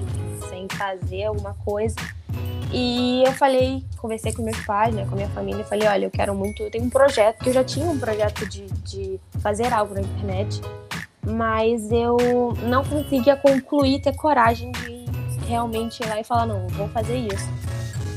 sem 0.50 0.68
fazer 0.78 1.26
alguma 1.26 1.56
coisa. 1.66 1.96
E 2.72 3.24
eu 3.26 3.32
falei, 3.32 3.84
conversei 3.98 4.32
com 4.32 4.44
meus 4.44 4.60
pais, 4.66 4.94
né, 4.94 5.06
com 5.06 5.14
a 5.14 5.16
minha 5.16 5.30
família, 5.30 5.62
e 5.62 5.64
falei, 5.64 5.88
olha, 5.88 6.06
eu 6.06 6.12
quero 6.12 6.36
muito, 6.36 6.62
eu 6.62 6.70
tenho 6.70 6.84
um 6.84 6.90
projeto, 6.90 7.40
que 7.40 7.50
eu 7.50 7.54
já 7.54 7.64
tinha 7.64 7.88
um 7.88 7.98
projeto 7.98 8.46
de, 8.48 8.68
de 8.84 9.20
fazer 9.42 9.74
algo 9.74 9.96
na 9.96 10.02
internet, 10.02 10.62
mas 11.26 11.92
eu 11.92 12.18
não 12.68 12.84
conseguia 12.84 13.36
concluir, 13.36 14.02
ter 14.02 14.16
coragem 14.16 14.72
de 14.72 14.99
realmente 15.50 16.06
lá 16.06 16.20
e 16.20 16.24
falar, 16.24 16.46
não, 16.46 16.68
vou 16.68 16.88
fazer 16.90 17.18
isso. 17.18 17.50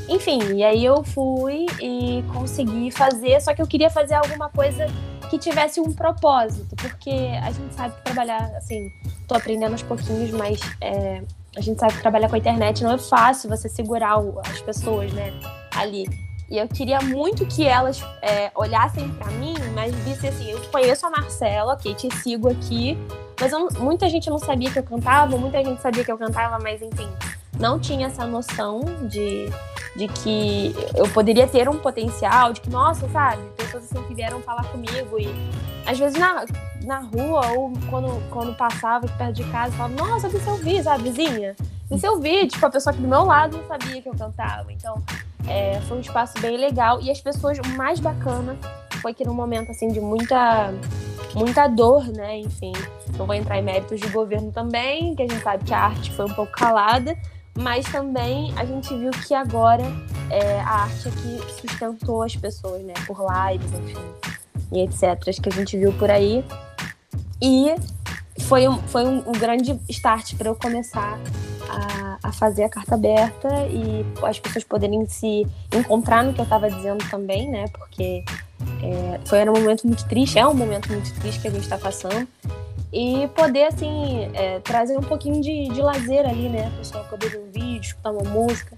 Enfim, 0.08 0.40
e 0.54 0.62
aí 0.62 0.84
eu 0.84 1.02
fui 1.02 1.66
e 1.80 2.22
consegui 2.32 2.90
fazer, 2.90 3.40
só 3.40 3.54
que 3.54 3.62
eu 3.62 3.66
queria 3.66 3.88
fazer 3.88 4.14
alguma 4.14 4.50
coisa 4.50 4.86
que 5.30 5.38
tivesse 5.38 5.80
um 5.80 5.90
propósito, 5.92 6.76
porque 6.76 7.30
a 7.42 7.50
gente 7.50 7.74
sabe 7.74 7.94
que 7.96 8.02
trabalhar, 8.02 8.52
assim, 8.54 8.92
tô 9.26 9.34
aprendendo 9.34 9.72
aos 9.72 9.82
pouquinhos, 9.82 10.30
mas 10.32 10.60
é, 10.78 11.22
a 11.56 11.60
gente 11.62 11.80
sabe 11.80 11.94
que 11.94 12.02
trabalhar 12.02 12.28
com 12.28 12.34
a 12.34 12.38
internet 12.38 12.84
não 12.84 12.92
é 12.92 12.98
fácil 12.98 13.48
você 13.48 13.68
segurar 13.68 14.18
as 14.46 14.60
pessoas, 14.60 15.10
né, 15.14 15.32
ali. 15.74 16.04
E 16.50 16.58
eu 16.58 16.68
queria 16.68 17.00
muito 17.00 17.46
que 17.46 17.66
elas 17.66 18.04
é, 18.20 18.50
olhassem 18.54 19.08
para 19.14 19.30
mim, 19.30 19.54
mas 19.74 19.94
vissem 20.04 20.28
assim, 20.28 20.50
eu 20.50 20.60
conheço 20.68 21.06
a 21.06 21.10
Marcela, 21.10 21.72
ok, 21.72 21.94
te 21.94 22.14
sigo 22.16 22.50
aqui, 22.50 22.98
mas 23.42 23.50
eu, 23.50 23.68
muita 23.80 24.08
gente 24.08 24.30
não 24.30 24.38
sabia 24.38 24.70
que 24.70 24.78
eu 24.78 24.84
cantava, 24.84 25.36
muita 25.36 25.64
gente 25.64 25.82
sabia 25.82 26.04
que 26.04 26.12
eu 26.12 26.16
cantava, 26.16 26.60
mas 26.60 26.80
enfim, 26.80 27.08
não 27.58 27.76
tinha 27.76 28.06
essa 28.06 28.24
noção 28.24 28.82
de, 29.08 29.50
de 29.96 30.06
que 30.06 30.72
eu 30.94 31.08
poderia 31.08 31.48
ter 31.48 31.68
um 31.68 31.76
potencial, 31.76 32.52
de 32.52 32.60
que, 32.60 32.70
nossa, 32.70 33.08
sabe, 33.08 33.42
pessoas 33.56 33.82
assim 33.82 34.00
que 34.04 34.14
vieram 34.14 34.40
falar 34.42 34.62
comigo 34.66 35.18
e 35.18 35.26
às 35.84 35.98
vezes 35.98 36.16
na, 36.16 36.44
na 36.84 37.00
rua 37.00 37.44
ou 37.56 37.72
quando, 37.90 38.30
quando 38.30 38.56
passava 38.56 39.08
perto 39.08 39.32
de 39.32 39.44
casa, 39.50 39.72
falava, 39.72 39.94
nossa, 39.96 40.28
vi 40.28 40.38
seu 40.38 40.54
vídeo, 40.54 40.84
sabe, 40.84 41.10
vizinha? 41.10 41.56
Vi 41.90 41.98
seu 41.98 42.20
vídeo, 42.20 42.46
tipo, 42.46 42.64
a 42.64 42.70
pessoa 42.70 42.92
aqui 42.92 43.02
do 43.02 43.08
meu 43.08 43.24
lado 43.24 43.56
não 43.56 43.66
sabia 43.66 44.00
que 44.00 44.08
eu 44.08 44.14
cantava. 44.14 44.72
Então, 44.72 45.02
é, 45.48 45.80
foi 45.88 45.96
um 45.96 46.00
espaço 46.00 46.40
bem 46.40 46.56
legal. 46.56 47.00
E 47.00 47.10
as 47.10 47.20
pessoas, 47.20 47.58
o 47.58 47.68
mais 47.76 47.98
bacana 47.98 48.56
foi 49.00 49.12
que 49.12 49.24
num 49.24 49.34
momento, 49.34 49.72
assim, 49.72 49.88
de 49.88 50.00
muita, 50.00 50.72
muita 51.34 51.66
dor, 51.66 52.06
né, 52.08 52.38
enfim, 52.38 52.72
não 53.16 53.26
vou 53.26 53.34
entrar 53.34 53.58
em 53.58 53.62
méritos 53.62 54.00
de 54.00 54.08
governo 54.08 54.52
também, 54.52 55.14
que 55.14 55.22
a 55.22 55.28
gente 55.28 55.42
sabe 55.42 55.64
que 55.64 55.74
a 55.74 55.78
arte 55.78 56.12
foi 56.12 56.26
um 56.26 56.34
pouco 56.34 56.52
calada, 56.52 57.16
mas 57.58 57.84
também 57.86 58.52
a 58.56 58.64
gente 58.64 58.96
viu 58.96 59.10
que 59.10 59.34
agora 59.34 59.84
é, 60.30 60.60
a 60.60 60.82
arte 60.82 61.08
é 61.08 61.10
que 61.10 61.60
sustentou 61.60 62.22
as 62.22 62.34
pessoas, 62.34 62.82
né? 62.82 62.94
Por 63.06 63.18
lives, 63.18 63.72
enfim, 63.72 63.98
e 64.72 64.80
etc. 64.80 65.40
que 65.40 65.48
a 65.48 65.52
gente 65.52 65.76
viu 65.76 65.92
por 65.92 66.10
aí. 66.10 66.44
E 67.40 67.74
foi 68.40 68.66
um, 68.66 68.78
foi 68.88 69.04
um, 69.04 69.18
um 69.28 69.32
grande 69.32 69.78
start 69.90 70.34
para 70.36 70.48
eu 70.48 70.56
começar 70.56 71.18
a, 71.68 72.18
a, 72.22 72.32
fazer 72.32 72.64
a 72.64 72.68
carta 72.68 72.94
aberta 72.94 73.48
e 73.66 74.04
as 74.22 74.38
pessoas 74.38 74.64
poderem 74.64 75.04
se 75.06 75.46
encontrar 75.74 76.24
no 76.24 76.32
que 76.32 76.40
eu 76.40 76.44
estava 76.44 76.70
dizendo 76.70 77.04
também, 77.10 77.50
né? 77.50 77.66
Porque 77.72 78.24
é, 78.82 79.20
foi 79.24 79.38
era 79.38 79.50
um 79.50 79.54
momento 79.54 79.86
muito 79.86 80.04
triste, 80.06 80.38
é 80.38 80.46
um 80.46 80.54
momento 80.54 80.90
muito 80.90 81.12
triste 81.20 81.40
que 81.40 81.48
a 81.48 81.50
gente 81.50 81.62
está 81.62 81.78
passando 81.78 82.26
e 82.92 83.26
poder, 83.28 83.64
assim, 83.64 84.30
é, 84.34 84.60
trazer 84.60 84.98
um 84.98 85.02
pouquinho 85.02 85.40
de, 85.40 85.68
de 85.68 85.80
lazer 85.80 86.26
ali, 86.26 86.50
né? 86.50 86.70
A 86.74 86.78
pessoa 86.78 87.04
poder 87.04 87.30
ver 87.30 87.38
um 87.38 87.50
vídeo, 87.50 87.80
escutar 87.80 88.10
uma 88.10 88.28
música. 88.28 88.76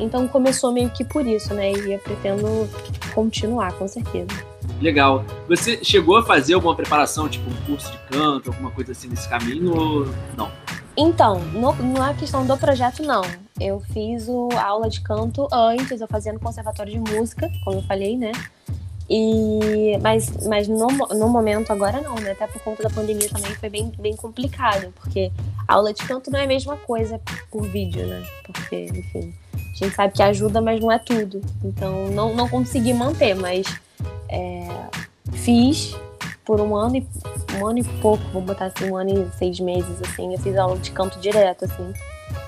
Então 0.00 0.26
começou 0.26 0.72
meio 0.72 0.90
que 0.90 1.04
por 1.04 1.24
isso, 1.24 1.54
né? 1.54 1.70
E 1.70 1.92
eu 1.92 1.98
pretendo 2.00 2.68
continuar, 3.14 3.72
com 3.74 3.86
certeza. 3.86 4.32
Legal. 4.80 5.24
Você 5.48 5.78
chegou 5.84 6.16
a 6.16 6.24
fazer 6.24 6.54
alguma 6.54 6.74
preparação, 6.74 7.28
tipo 7.28 7.48
um 7.48 7.54
curso 7.66 7.92
de 7.92 7.98
canto, 8.10 8.50
alguma 8.50 8.72
coisa 8.72 8.90
assim 8.90 9.06
nesse 9.06 9.28
caminho 9.28 9.76
ou 9.76 10.08
não? 10.36 10.50
Então, 10.96 11.38
no, 11.38 11.72
na 11.96 12.14
questão 12.14 12.44
do 12.44 12.56
projeto, 12.58 13.02
não. 13.04 13.22
Eu 13.60 13.80
fiz 13.92 14.26
o, 14.28 14.48
a 14.54 14.64
aula 14.64 14.90
de 14.90 15.00
canto 15.02 15.46
antes, 15.52 16.00
eu 16.00 16.08
fazia 16.08 16.32
no 16.32 16.40
Conservatório 16.40 16.92
de 16.92 17.12
Música, 17.12 17.48
como 17.64 17.78
eu 17.78 17.82
falei, 17.84 18.16
né? 18.16 18.32
E, 19.14 19.98
mas 20.00 20.30
mas 20.46 20.66
no, 20.66 20.86
no 20.88 21.28
momento 21.28 21.70
agora 21.70 22.00
não, 22.00 22.14
né? 22.14 22.30
Até 22.30 22.46
por 22.46 22.62
conta 22.62 22.82
da 22.82 22.88
pandemia 22.88 23.28
também 23.28 23.54
foi 23.56 23.68
bem, 23.68 23.92
bem 23.98 24.16
complicado, 24.16 24.90
porque 24.94 25.30
a 25.68 25.74
aula 25.74 25.92
de 25.92 26.02
canto 26.02 26.30
não 26.30 26.38
é 26.38 26.44
a 26.44 26.46
mesma 26.46 26.78
coisa 26.78 27.20
por 27.50 27.68
vídeo, 27.68 28.06
né? 28.06 28.24
Porque, 28.42 28.86
enfim, 28.86 29.34
a 29.54 29.84
gente 29.84 29.94
sabe 29.94 30.14
que 30.14 30.22
ajuda, 30.22 30.62
mas 30.62 30.80
não 30.80 30.90
é 30.90 30.98
tudo. 30.98 31.42
Então 31.62 32.08
não, 32.08 32.34
não 32.34 32.48
consegui 32.48 32.94
manter, 32.94 33.34
mas 33.34 33.66
é, 34.30 34.66
fiz 35.32 35.94
por 36.42 36.62
um 36.62 36.74
ano 36.74 36.96
e 36.96 37.06
um 37.58 37.66
ano 37.66 37.80
e 37.80 37.84
pouco, 38.00 38.24
vou 38.32 38.40
botar 38.40 38.72
assim, 38.74 38.90
um 38.90 38.96
ano 38.96 39.10
e 39.10 39.36
seis 39.36 39.60
meses, 39.60 40.00
assim, 40.00 40.32
eu 40.32 40.40
fiz 40.40 40.56
aula 40.56 40.78
de 40.78 40.90
canto 40.90 41.20
direto, 41.20 41.66
assim, 41.66 41.92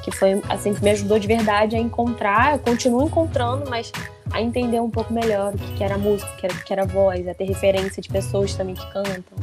que 0.03 0.11
foi 0.11 0.43
assim 0.49 0.73
que 0.73 0.83
me 0.83 0.91
ajudou 0.93 1.19
de 1.19 1.27
verdade 1.27 1.77
a 1.77 1.79
encontrar, 1.79 2.55
eu 2.55 2.59
continuo 2.61 3.05
encontrando, 3.05 3.69
mas 3.69 3.93
a 4.35 4.43
entender 4.43 4.81
um 4.81 4.91
pouco 4.91 5.15
melhor 5.15 5.55
o 5.55 5.57
que, 5.59 5.73
que 5.75 5.85
era 5.85 5.97
música, 5.97 6.29
o 6.33 6.37
que 6.37 6.47
era, 6.47 6.55
que 6.57 6.73
era 6.73 6.85
voz, 6.85 7.27
a 7.29 7.33
ter 7.33 7.45
referência 7.45 8.03
de 8.03 8.09
pessoas 8.09 8.53
também 8.55 8.75
que 8.75 8.85
cantam, 8.93 9.39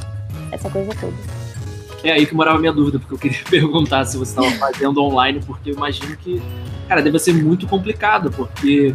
essa 0.52 0.68
coisa 0.68 0.94
toda. 1.00 1.16
É 2.04 2.12
aí 2.12 2.26
que 2.26 2.34
morava 2.34 2.58
a 2.58 2.60
minha 2.60 2.74
dúvida, 2.74 2.98
porque 2.98 3.14
eu 3.14 3.18
queria 3.18 3.42
perguntar 3.48 4.04
se 4.04 4.18
você 4.18 4.38
estava 4.38 4.50
fazendo 4.58 5.02
online, 5.02 5.40
porque 5.46 5.70
eu 5.70 5.74
imagino 5.74 6.14
que, 6.18 6.42
cara, 6.88 7.00
deve 7.00 7.18
ser 7.18 7.32
muito 7.32 7.66
complicado, 7.66 8.30
porque 8.30 8.94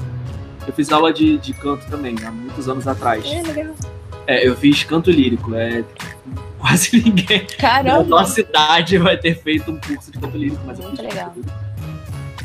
eu 0.68 0.74
fiz 0.74 0.92
aula 0.92 1.12
de, 1.12 1.40
de 1.40 1.52
canto 1.54 1.90
também, 1.90 2.16
há 2.24 2.30
muitos 2.30 2.70
anos 2.70 2.88
atrás. 2.88 3.26
É, 3.26 3.42
legal. 3.42 3.74
É, 4.28 4.48
eu 4.48 4.56
fiz 4.56 4.84
canto 4.84 5.10
lírico, 5.10 5.56
é 5.56 5.84
quase 6.60 7.02
ninguém 7.02 7.48
Caramba. 7.58 8.04
da 8.04 8.04
nossa 8.04 8.40
idade 8.40 9.00
vai 9.00 9.18
ter 9.18 9.42
feito 9.42 9.72
um 9.72 9.80
curso 9.80 10.12
de 10.12 10.20
canto 10.20 10.38
lírico, 10.38 10.62
mas 10.64 10.78
Muito 10.78 11.02
eu 11.02 11.08
fiz 11.08 11.16
legal. 11.16 11.34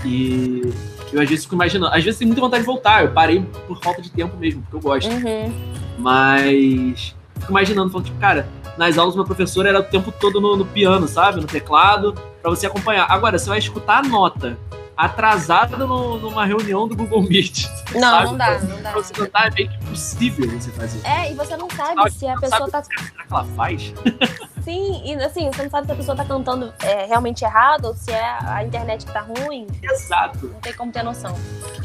E 0.07 0.73
eu 1.13 1.21
às 1.21 1.29
vezes 1.29 1.45
fico 1.45 1.55
imaginando. 1.55 1.95
Às 1.95 2.05
vezes 2.05 2.19
tem 2.19 2.27
muita 2.27 2.41
vontade 2.41 2.63
de 2.63 2.67
voltar. 2.67 3.05
Eu 3.05 3.13
parei 3.13 3.45
por 3.67 3.83
falta 3.83 4.01
de 4.01 4.11
tempo 4.11 4.37
mesmo, 4.37 4.63
porque 4.63 4.77
eu 4.77 4.81
gosto. 4.81 5.11
Uhum. 5.11 5.53
Mas 5.99 7.15
fico 7.39 7.51
imaginando, 7.51 7.91
falando, 7.91 8.07
tipo, 8.07 8.19
cara, 8.19 8.49
nas 8.79 8.97
aulas 8.97 9.15
meu 9.15 9.25
professor 9.25 9.67
era 9.67 9.81
o 9.81 9.83
tempo 9.83 10.13
todo 10.13 10.41
no, 10.41 10.57
no 10.57 10.65
piano, 10.65 11.07
sabe? 11.07 11.41
No 11.41 11.47
teclado, 11.47 12.15
para 12.41 12.51
você 12.51 12.67
acompanhar. 12.67 13.07
Agora, 13.11 13.39
você 13.39 13.49
vai 13.49 13.59
escutar 13.59 14.05
a 14.05 14.09
nota 14.09 14.59
atrasada 14.97 15.77
no, 15.77 16.19
numa 16.19 16.45
reunião 16.45 16.87
do 16.87 16.95
Google 16.97 17.23
Meet. 17.23 17.67
Não, 17.95 18.01
sabe? 18.01 18.27
não 18.27 18.37
dá, 18.37 18.59
não 18.61 18.83
dá. 18.83 18.93
Você 18.93 19.13
cantar 19.15 19.49
é 19.49 19.51
meio 19.55 19.69
que 19.69 19.77
impossível 19.77 20.51
você 20.51 20.71
fazer. 20.71 21.01
É, 21.07 21.31
e 21.31 21.35
você 21.35 21.57
não 21.57 21.69
sabe, 21.71 21.95
Sabe- 21.95 22.11
se 22.11 22.27
a 22.27 22.35
não 22.35 22.41
pessoa 22.41 22.71
sabe 22.71 22.89
tá. 22.89 22.95
que 22.97 23.05
Será 23.05 23.25
que 23.25 23.33
ela 23.33 23.45
faz? 23.57 23.95
Sim, 24.63 25.03
e 25.05 25.15
assim, 25.17 25.51
você 25.51 25.63
não 25.65 25.71
sabe 25.71 25.87
se 25.87 25.93
a 25.93 25.97
pessoa 25.97 26.17
tá 26.17 26.25
cantando 26.25 26.73
é, 26.85 27.07
realmente 27.07 27.45
errado 27.45 27.87
ou 27.87 27.95
se 27.95 28.13
é 28.13 28.39
a 28.47 28.63
internet 28.65 29.05
que 29.05 29.13
tá 29.13 29.21
ruim. 29.21 29.67
Exato. 29.83 30.47
Não 30.47 30.61
tem 30.61 30.73
como 30.73 30.93
ter 30.93 31.03
noção. 31.03 31.37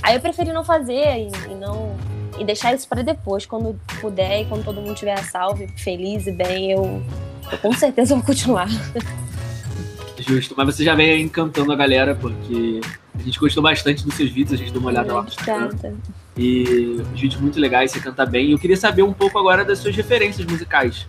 Aí 0.04 0.16
eu 0.16 0.22
preferi 0.22 0.54
não 0.54 0.64
fazer 0.64 1.18
e, 1.18 1.32
e 1.52 1.56
não. 1.56 1.96
E 2.38 2.46
deixar 2.46 2.72
isso 2.76 2.88
pra 2.88 3.02
depois, 3.02 3.48
quando 3.48 3.80
puder 4.00 4.42
e 4.42 4.46
quando 4.46 4.64
todo 4.64 4.80
mundo 4.80 4.94
estiver 4.94 5.18
salvo, 5.24 5.64
e 5.64 5.68
feliz 5.70 6.28
e 6.28 6.32
bem, 6.32 6.72
eu, 6.72 7.02
eu 7.52 7.58
com 7.58 7.74
certeza 7.74 8.14
vou 8.14 8.24
continuar. 8.24 8.68
Justo. 10.28 10.54
Mas 10.58 10.76
você 10.76 10.84
já 10.84 10.94
vem 10.94 11.10
aí 11.12 11.22
encantando 11.22 11.72
a 11.72 11.76
galera, 11.76 12.14
porque 12.14 12.82
a 13.18 13.22
gente 13.24 13.40
gostou 13.40 13.64
bastante 13.64 14.04
dos 14.04 14.14
seus 14.16 14.30
vídeos, 14.30 14.54
a 14.54 14.58
gente 14.58 14.72
deu 14.72 14.82
uma 14.82 14.90
olhada 14.90 15.14
lá 15.14 15.22
no 15.22 15.28
Instagram. 15.30 15.66
Obrigada. 15.66 15.96
E 16.36 17.02
os 17.14 17.20
vídeos 17.20 17.42
muito 17.42 17.60
legais, 17.60 17.92
você 17.92 18.00
canta 18.00 18.26
bem. 18.26 18.48
E 18.48 18.52
eu 18.52 18.60
queria 18.60 18.78
saber 18.78 19.04
um 19.04 19.14
pouco 19.14 19.40
agora 19.40 19.64
das 19.64 19.80
suas 19.80 19.96
referências 19.96 20.46
musicais. 20.46 21.08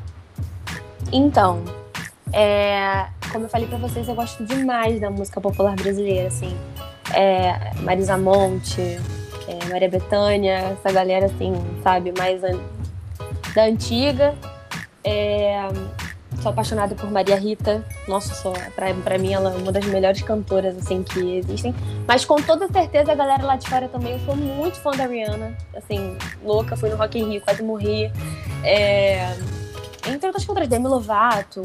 Então, 1.13 1.63
é, 2.33 3.07
como 3.33 3.45
eu 3.47 3.49
falei 3.49 3.67
pra 3.67 3.79
vocês, 3.79 4.07
eu 4.09 4.15
gosto 4.15 4.45
demais 4.45 5.01
da 5.01 5.11
música 5.11 5.41
popular 5.41 5.75
brasileira, 5.75 6.29
assim. 6.29 6.57
É, 7.13 7.73
Marisa 7.83 8.17
Monte, 8.17 8.81
é, 8.81 9.65
Maria 9.71 9.89
Bethânia, 9.89 10.77
essa 10.79 10.93
galera, 10.93 11.27
assim, 11.27 11.53
sabe, 11.83 12.13
mais 12.17 12.43
an- 12.45 12.61
da 13.55 13.65
antiga. 13.65 14.35
É, 15.03 15.69
sou 16.43 16.51
apaixonada 16.51 16.95
por 16.95 17.11
Maria 17.11 17.37
Rita. 17.37 17.85
Nossa, 18.07 18.35
sou, 18.35 18.53
pra, 18.75 18.93
pra 18.95 19.19
mim 19.19 19.33
ela 19.33 19.53
é 19.53 19.57
uma 19.57 19.73
das 19.73 19.85
melhores 19.87 20.23
cantoras, 20.23 20.77
assim, 20.77 21.03
que 21.03 21.39
existem. 21.39 21.75
Mas 22.07 22.25
com 22.25 22.37
toda 22.37 22.69
certeza 22.69 23.13
a 23.13 23.15
galera 23.15 23.45
lá 23.45 23.57
de 23.57 23.69
fora 23.69 23.89
também, 23.89 24.19
sou 24.25 24.37
muito 24.37 24.79
fã 24.81 24.91
da 24.93 25.07
Rihanna. 25.07 25.57
Assim, 25.77 26.17
louca, 26.45 26.77
fui 26.77 26.91
no 26.91 26.97
Rock 26.97 27.19
in 27.19 27.31
Rio, 27.31 27.41
quase 27.41 27.63
morri. 27.63 28.11
É, 28.63 29.35
entre 30.07 30.27
outras 30.27 30.45
cantoras, 30.45 30.69
Demi 30.69 30.87
Lovato. 30.87 31.63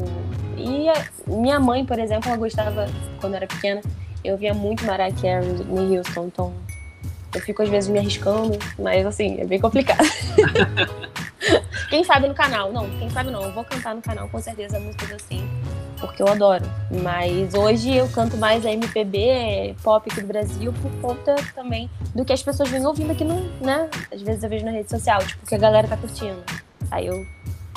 E 0.56 0.86
minha 1.26 1.58
mãe, 1.60 1.84
por 1.84 1.98
exemplo, 1.98 2.28
ela 2.28 2.36
gostava, 2.36 2.86
quando 3.20 3.34
eu 3.34 3.36
era 3.38 3.46
pequena, 3.46 3.80
eu 4.24 4.36
via 4.36 4.54
muito 4.54 4.84
Mariah 4.84 5.14
Carey, 5.20 5.48
Whitney 5.68 5.98
Houston, 5.98 6.26
então 6.26 6.54
eu 7.34 7.40
fico 7.40 7.62
às 7.62 7.68
vezes 7.68 7.90
me 7.90 7.98
arriscando, 7.98 8.56
mas 8.78 9.04
assim, 9.04 9.40
é 9.40 9.44
bem 9.44 9.60
complicado. 9.60 10.04
quem 11.90 12.04
sabe 12.04 12.28
no 12.28 12.34
canal? 12.34 12.72
Não, 12.72 12.88
quem 12.98 13.10
sabe 13.10 13.30
não. 13.30 13.42
Eu 13.42 13.52
vou 13.52 13.64
cantar 13.64 13.94
no 13.94 14.02
canal 14.02 14.28
com 14.28 14.40
certeza 14.40 14.78
músicas 14.78 15.12
assim, 15.12 15.48
porque 16.00 16.22
eu 16.22 16.28
adoro. 16.28 16.64
Mas 17.02 17.54
hoje 17.54 17.94
eu 17.94 18.08
canto 18.08 18.36
mais 18.36 18.64
a 18.64 18.72
MPB, 18.72 19.76
pop 19.82 20.10
aqui 20.10 20.20
do 20.20 20.26
Brasil, 20.26 20.72
por 20.72 20.90
conta 21.00 21.34
também 21.54 21.90
do 22.14 22.24
que 22.24 22.32
as 22.32 22.42
pessoas 22.42 22.70
vêm 22.70 22.84
ouvindo 22.84 23.12
aqui 23.12 23.24
no, 23.24 23.40
né? 23.60 23.88
Às 24.12 24.22
vezes 24.22 24.42
eu 24.42 24.50
vejo 24.50 24.64
na 24.64 24.70
rede 24.70 24.90
social, 24.90 25.24
tipo, 25.24 25.46
que 25.46 25.54
a 25.54 25.58
galera 25.58 25.88
tá 25.88 25.96
curtindo. 25.96 26.42
Aí 26.90 27.06
eu 27.06 27.26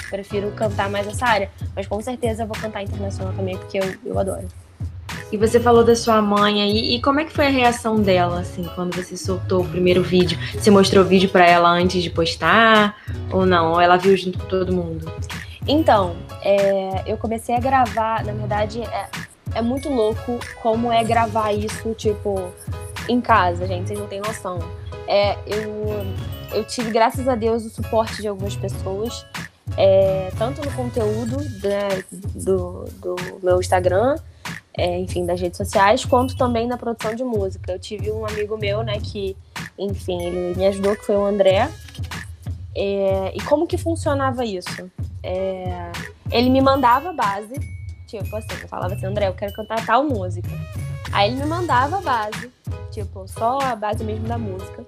prefiro 0.09 0.51
cantar 0.51 0.89
mais 0.89 1.07
essa 1.07 1.25
área. 1.25 1.49
Mas 1.75 1.87
com 1.87 2.01
certeza 2.01 2.43
eu 2.43 2.47
vou 2.47 2.57
cantar 2.57 2.83
internacional 2.83 3.33
também, 3.33 3.57
porque 3.57 3.77
eu, 3.77 3.95
eu 4.05 4.19
adoro. 4.19 4.47
E 5.31 5.37
você 5.37 5.59
falou 5.59 5.83
da 5.83 5.95
sua 5.95 6.21
mãe 6.21 6.61
aí, 6.61 6.95
e 6.95 7.01
como 7.01 7.19
é 7.19 7.25
que 7.25 7.33
foi 7.33 7.47
a 7.47 7.49
reação 7.49 8.01
dela, 8.01 8.39
assim, 8.39 8.63
quando 8.75 8.95
você 8.95 9.17
soltou 9.17 9.61
o 9.61 9.67
primeiro 9.67 10.01
vídeo? 10.01 10.37
Você 10.53 10.71
mostrou 10.71 11.03
o 11.03 11.07
vídeo 11.07 11.29
pra 11.29 11.45
ela 11.45 11.69
antes 11.69 12.01
de 12.01 12.09
postar, 12.09 12.95
ou 13.29 13.45
não? 13.45 13.73
Ou 13.73 13.81
ela 13.81 13.97
viu 13.97 14.15
junto 14.15 14.39
com 14.39 14.45
todo 14.45 14.73
mundo? 14.73 15.11
Então, 15.67 16.15
é, 16.41 17.03
eu 17.05 17.17
comecei 17.17 17.53
a 17.55 17.59
gravar, 17.59 18.23
na 18.23 18.31
verdade, 18.31 18.81
é, 18.81 19.09
é 19.55 19.61
muito 19.61 19.89
louco 19.89 20.39
como 20.61 20.91
é 20.91 21.03
gravar 21.03 21.51
isso, 21.51 21.93
tipo, 21.93 22.53
em 23.09 23.19
casa, 23.19 23.67
gente, 23.67 23.87
vocês 23.87 23.99
não 23.99 24.07
têm 24.07 24.21
noção. 24.21 24.59
É, 25.07 25.37
eu, 25.45 26.05
eu 26.53 26.63
tive, 26.63 26.89
graças 26.89 27.27
a 27.27 27.35
Deus, 27.35 27.65
o 27.65 27.69
suporte 27.69 28.21
de 28.21 28.29
algumas 28.29 28.55
pessoas, 28.55 29.25
é, 29.77 30.31
tanto 30.37 30.63
no 30.63 30.71
conteúdo 30.71 31.37
né, 31.61 32.03
do, 32.11 32.85
do 33.01 33.15
meu 33.43 33.59
Instagram, 33.59 34.15
é, 34.77 34.99
enfim, 34.99 35.25
das 35.25 35.41
redes 35.41 35.57
sociais, 35.57 36.05
quanto 36.05 36.37
também 36.37 36.67
na 36.67 36.77
produção 36.77 37.15
de 37.15 37.23
música. 37.23 37.71
Eu 37.71 37.79
tive 37.79 38.11
um 38.11 38.25
amigo 38.25 38.57
meu, 38.57 38.83
né, 38.83 38.99
que, 38.99 39.35
enfim, 39.77 40.21
ele 40.23 40.55
me 40.55 40.67
ajudou, 40.67 40.95
que 40.95 41.05
foi 41.05 41.17
o 41.17 41.25
André. 41.25 41.69
É, 42.75 43.33
e 43.35 43.41
como 43.41 43.65
que 43.65 43.77
funcionava 43.77 44.45
isso? 44.45 44.89
É, 45.23 45.91
ele 46.31 46.49
me 46.49 46.61
mandava 46.61 47.09
a 47.09 47.13
base, 47.13 47.55
tipo 48.05 48.35
assim, 48.35 48.47
eu 48.61 48.67
falava 48.67 48.93
assim, 48.93 49.07
André, 49.07 49.27
eu 49.27 49.33
quero 49.33 49.51
cantar 49.53 49.83
tal 49.83 50.03
música. 50.03 50.49
Aí 51.11 51.31
ele 51.31 51.41
me 51.41 51.47
mandava 51.47 51.97
a 51.97 52.01
base, 52.01 52.51
tipo, 52.91 53.27
só 53.27 53.57
a 53.59 53.75
base 53.75 54.03
mesmo 54.03 54.27
da 54.27 54.37
música. 54.37 54.83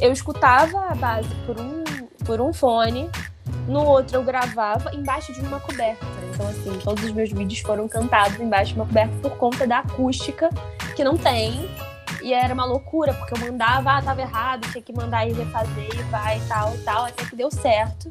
Eu 0.00 0.12
escutava 0.12 0.86
a 0.86 0.94
base 0.94 1.28
por 1.44 1.60
um, 1.60 1.84
por 2.24 2.40
um 2.40 2.54
fone, 2.54 3.10
no 3.66 3.84
outro 3.84 4.16
eu 4.16 4.24
gravava 4.24 4.94
embaixo 4.94 5.32
de 5.32 5.40
uma 5.40 5.60
coberta. 5.60 6.04
Então, 6.32 6.48
assim, 6.48 6.78
todos 6.82 7.04
os 7.04 7.12
meus 7.12 7.30
vídeos 7.30 7.60
foram 7.60 7.86
cantados 7.86 8.40
embaixo 8.40 8.72
de 8.72 8.80
uma 8.80 8.86
coberta 8.86 9.14
por 9.20 9.36
conta 9.36 9.66
da 9.66 9.78
acústica, 9.80 10.48
que 10.96 11.04
não 11.04 11.16
tem. 11.16 11.68
E 12.22 12.34
era 12.34 12.52
uma 12.52 12.64
loucura, 12.64 13.14
porque 13.14 13.34
eu 13.34 13.38
mandava, 13.38 13.92
ah, 13.92 14.02
tava 14.02 14.20
errado, 14.20 14.70
tinha 14.70 14.82
que 14.82 14.92
mandar 14.92 15.26
e 15.26 15.32
refazer, 15.32 15.88
e 15.94 16.02
vai 16.04 16.40
tal 16.48 16.76
tal, 16.84 17.04
até 17.06 17.24
que 17.24 17.36
deu 17.36 17.50
certo. 17.50 18.10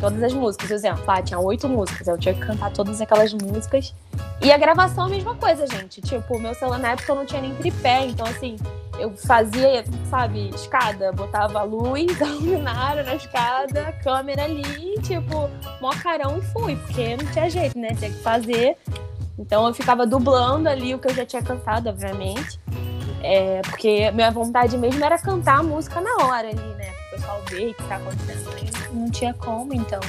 Todas 0.00 0.22
as 0.22 0.32
músicas, 0.34 0.68
por 0.68 0.74
exemplo, 0.74 1.04
ah, 1.06 1.22
tinha 1.22 1.38
oito 1.38 1.68
músicas, 1.68 2.06
eu 2.06 2.18
tinha 2.18 2.34
que 2.34 2.40
cantar 2.40 2.70
todas 2.70 3.00
aquelas 3.00 3.32
músicas. 3.32 3.94
E 4.42 4.52
a 4.52 4.58
gravação 4.58 5.06
a 5.06 5.08
mesma 5.08 5.34
coisa, 5.34 5.66
gente. 5.66 6.02
Tipo, 6.02 6.36
o 6.36 6.40
meu 6.40 6.54
celular 6.54 6.78
na 6.78 6.90
época 6.90 7.14
não 7.14 7.24
tinha 7.24 7.40
nem 7.40 7.54
tripé, 7.54 8.06
então 8.06 8.26
assim, 8.26 8.56
eu 8.98 9.16
fazia, 9.16 9.84
sabe, 10.10 10.50
escada, 10.50 11.12
botava 11.12 11.60
a 11.60 11.62
luz, 11.62 12.20
a 12.20 12.26
luminária 12.26 13.02
na 13.02 13.14
escada, 13.14 13.92
câmera 14.02 14.44
ali, 14.44 15.00
tipo, 15.02 15.48
mó 15.80 15.90
carão 16.02 16.38
e 16.38 16.42
fui, 16.42 16.76
porque 16.76 17.16
não 17.16 17.26
tinha 17.32 17.48
jeito, 17.48 17.78
né? 17.78 17.88
Tinha 17.94 18.10
que 18.10 18.22
fazer. 18.22 18.76
Então 19.38 19.66
eu 19.66 19.74
ficava 19.74 20.06
dublando 20.06 20.68
ali 20.68 20.94
o 20.94 20.98
que 20.98 21.08
eu 21.08 21.14
já 21.14 21.24
tinha 21.24 21.42
cantado, 21.42 21.88
obviamente. 21.88 22.60
É, 23.22 23.60
porque 23.62 24.10
minha 24.12 24.30
vontade 24.30 24.76
mesmo 24.76 25.04
era 25.04 25.18
cantar 25.18 25.60
a 25.60 25.62
música 25.62 26.00
na 26.00 26.26
hora 26.26 26.48
ali, 26.48 26.74
né? 26.76 26.95
Pessoal 27.16 27.42
ver 27.50 27.70
o 27.70 27.74
que 27.74 27.82
tá 27.84 27.96
acontecendo. 27.96 28.92
Não 28.92 29.10
tinha 29.10 29.34
como, 29.34 29.72
então. 29.74 30.00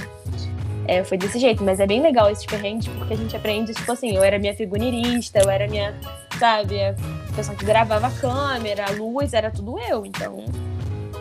É, 0.87 1.03
foi 1.03 1.17
desse 1.17 1.37
jeito, 1.39 1.63
mas 1.63 1.79
é 1.79 1.87
bem 1.87 2.01
legal 2.01 2.29
esses 2.29 2.45
perrengues, 2.45 2.87
porque 2.87 3.13
a 3.13 3.17
gente 3.17 3.35
aprende, 3.35 3.73
tipo 3.73 3.91
assim, 3.91 4.15
eu 4.15 4.23
era 4.23 4.39
minha 4.39 4.55
figurinista, 4.55 5.39
eu 5.43 5.49
era 5.49 5.67
minha, 5.67 5.93
sabe, 6.39 6.81
a 6.81 6.95
pessoa 7.35 7.57
que 7.57 7.65
gravava 7.65 8.07
a 8.07 8.11
câmera, 8.11 8.85
a 8.87 8.91
luz, 8.91 9.33
era 9.33 9.51
tudo 9.51 9.77
eu. 9.79 10.05
Então, 10.05 10.45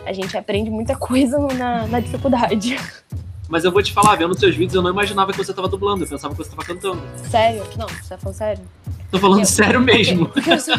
a 0.05 0.13
gente 0.13 0.37
aprende 0.37 0.69
muita 0.69 0.95
coisa 0.99 1.37
na, 1.53 1.85
na 1.87 1.99
dificuldade. 1.99 2.77
Mas 3.49 3.63
eu 3.65 3.71
vou 3.71 3.81
te 3.83 3.91
falar, 3.93 4.15
vendo 4.15 4.37
seus 4.37 4.55
vídeos, 4.55 4.75
eu 4.75 4.81
não 4.81 4.89
imaginava 4.89 5.31
que 5.31 5.37
você 5.37 5.53
tava 5.53 5.67
dublando, 5.69 6.03
eu 6.03 6.07
pensava 6.07 6.33
que 6.33 6.43
você 6.43 6.49
tava 6.49 6.63
cantando. 6.63 7.01
Sério? 7.29 7.63
Não, 7.77 7.87
você 7.87 8.09
tá 8.09 8.17
falando 8.17 8.35
sério? 8.35 8.63
Tô 9.11 9.19
falando 9.19 9.39
Eu- 9.39 9.45
sério 9.45 9.79
mesmo. 9.81 10.27
Porque 10.31 10.51
eu 10.51 10.59
sou- 10.59 10.75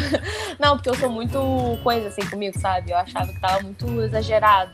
Não, 0.59 0.75
porque 0.77 0.89
eu 0.89 0.95
sou 0.95 1.09
muito 1.09 1.39
coisa 1.83 2.09
assim 2.09 2.21
comigo, 2.27 2.59
sabe? 2.59 2.91
Eu 2.91 2.97
achava 2.97 3.31
que 3.33 3.39
tava 3.39 3.61
muito 3.63 4.01
exagerado. 4.01 4.71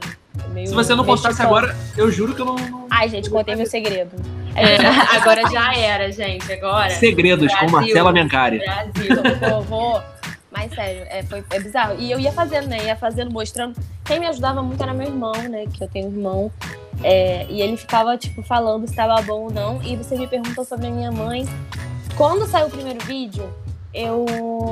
Meio 0.50 0.68
Se 0.68 0.74
você 0.74 0.96
não 0.96 1.06
postasse 1.06 1.40
mexicano. 1.40 1.58
agora, 1.58 1.78
eu 1.98 2.12
juro 2.12 2.34
que 2.34 2.42
eu 2.42 2.46
não. 2.46 2.56
não... 2.56 2.88
Ai, 2.90 3.10
gente, 3.10 3.30
contei 3.30 3.56
meu 3.56 3.66
segredo. 3.66 4.12
É, 4.58 4.78
agora 5.18 5.42
já 5.52 5.76
era, 5.76 6.10
gente, 6.10 6.50
agora. 6.54 6.90
Segredos 6.92 7.54
com 7.54 7.66
Brasil. 7.66 7.72
Marcela 7.72 8.14
Mencari. 8.14 8.60
Brasil, 8.60 9.40
vou, 9.50 9.62
vou. 9.64 10.04
Mas 10.50 10.74
sério, 10.74 11.06
é, 11.10 11.22
foi, 11.24 11.44
é 11.50 11.60
bizarro. 11.60 11.96
E 12.00 12.10
eu 12.10 12.18
ia 12.18 12.32
fazendo, 12.32 12.68
né? 12.68 12.86
Ia 12.86 12.96
fazendo, 12.96 13.30
mostrando. 13.30 13.76
Quem 14.06 14.22
me 14.22 14.28
ajudava 14.28 14.64
muito 14.64 14.82
era 14.82 14.94
meu 14.94 15.08
irmão, 15.08 15.34
né? 15.34 15.66
Que 15.74 15.84
eu 15.84 15.90
tenho 15.90 16.08
um 16.08 16.12
irmão. 16.12 16.52
É, 17.04 17.46
e 17.50 17.62
ele 17.62 17.76
ficava, 17.76 18.18
tipo, 18.18 18.42
falando 18.42 18.88
se 18.88 18.96
tava 18.96 19.22
bom 19.24 19.42
ou 19.42 19.52
não. 19.52 19.82
E 19.84 19.98
você 19.98 20.18
me 20.18 20.26
perguntou 20.26 20.64
sobre 20.64 20.88
a 20.88 20.90
minha 20.90 21.12
mãe. 21.12 21.46
Quando 22.16 22.48
saiu 22.48 22.68
o 22.68 22.70
primeiro 22.70 23.04
vídeo, 23.04 23.54
eu 23.94 24.26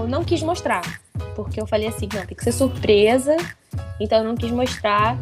não 0.08 0.24
quis 0.24 0.42
mostrar. 0.42 1.02
Porque 1.36 1.60
eu 1.60 1.68
falei 1.68 1.88
assim, 1.88 2.08
não, 2.14 2.26
tem 2.26 2.38
que 2.38 2.44
ser 2.44 2.54
surpresa. 2.54 3.36
Então 4.00 4.20
eu 4.20 4.24
não 4.24 4.36
quis 4.36 4.52
mostrar. 4.52 5.18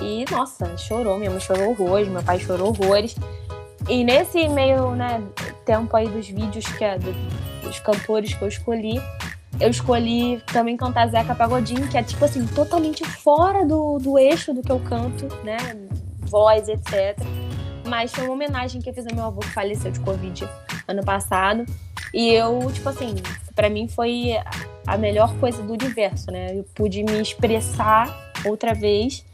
E, 0.00 0.24
nossa, 0.30 0.76
chorou. 0.76 1.18
Minha 1.18 1.30
mãe 1.30 1.40
chorou 1.40 1.70
horrores, 1.70 2.08
meu 2.08 2.22
pai 2.22 2.38
chorou 2.38 2.68
horrores. 2.68 3.14
E 3.88 4.02
nesse 4.04 4.48
meio, 4.48 4.90
né, 4.92 5.22
tempo 5.64 5.96
aí 5.96 6.08
dos 6.08 6.26
vídeos 6.28 6.66
que 6.66 6.84
é, 6.84 6.98
do- 6.98 7.14
dos 7.62 7.78
cantores 7.80 8.34
que 8.34 8.42
eu 8.42 8.48
escolhi, 8.48 9.00
eu 9.60 9.70
escolhi 9.70 10.42
também 10.52 10.76
cantar 10.76 11.08
Zeca 11.08 11.34
Pagodinho, 11.34 11.88
que 11.88 11.96
é 11.96 12.02
tipo 12.02 12.24
assim, 12.24 12.46
totalmente 12.46 13.04
fora 13.04 13.64
do, 13.64 13.98
do 13.98 14.18
eixo 14.18 14.52
do 14.52 14.60
que 14.62 14.70
eu 14.70 14.78
canto, 14.80 15.26
né? 15.44 15.56
Voz, 16.20 16.68
etc. 16.68 17.16
Mas 17.88 18.10
foi 18.12 18.24
uma 18.24 18.32
homenagem 18.34 18.80
que 18.82 18.90
eu 18.90 18.94
fiz 18.94 19.06
ao 19.06 19.14
meu 19.14 19.24
avô 19.24 19.40
que 19.40 19.48
faleceu 19.50 19.90
de 19.90 20.00
Covid 20.00 20.46
ano 20.88 21.04
passado. 21.04 21.64
E 22.12 22.28
eu, 22.32 22.70
tipo 22.72 22.88
assim, 22.88 23.14
pra 23.54 23.70
mim 23.70 23.86
foi 23.88 24.36
a 24.86 24.96
melhor 24.98 25.32
coisa 25.38 25.62
do 25.62 25.72
universo, 25.72 26.30
né? 26.30 26.56
Eu 26.58 26.64
pude 26.74 27.02
me 27.04 27.20
expressar 27.20 28.32
outra 28.44 28.74
vez 28.74 29.24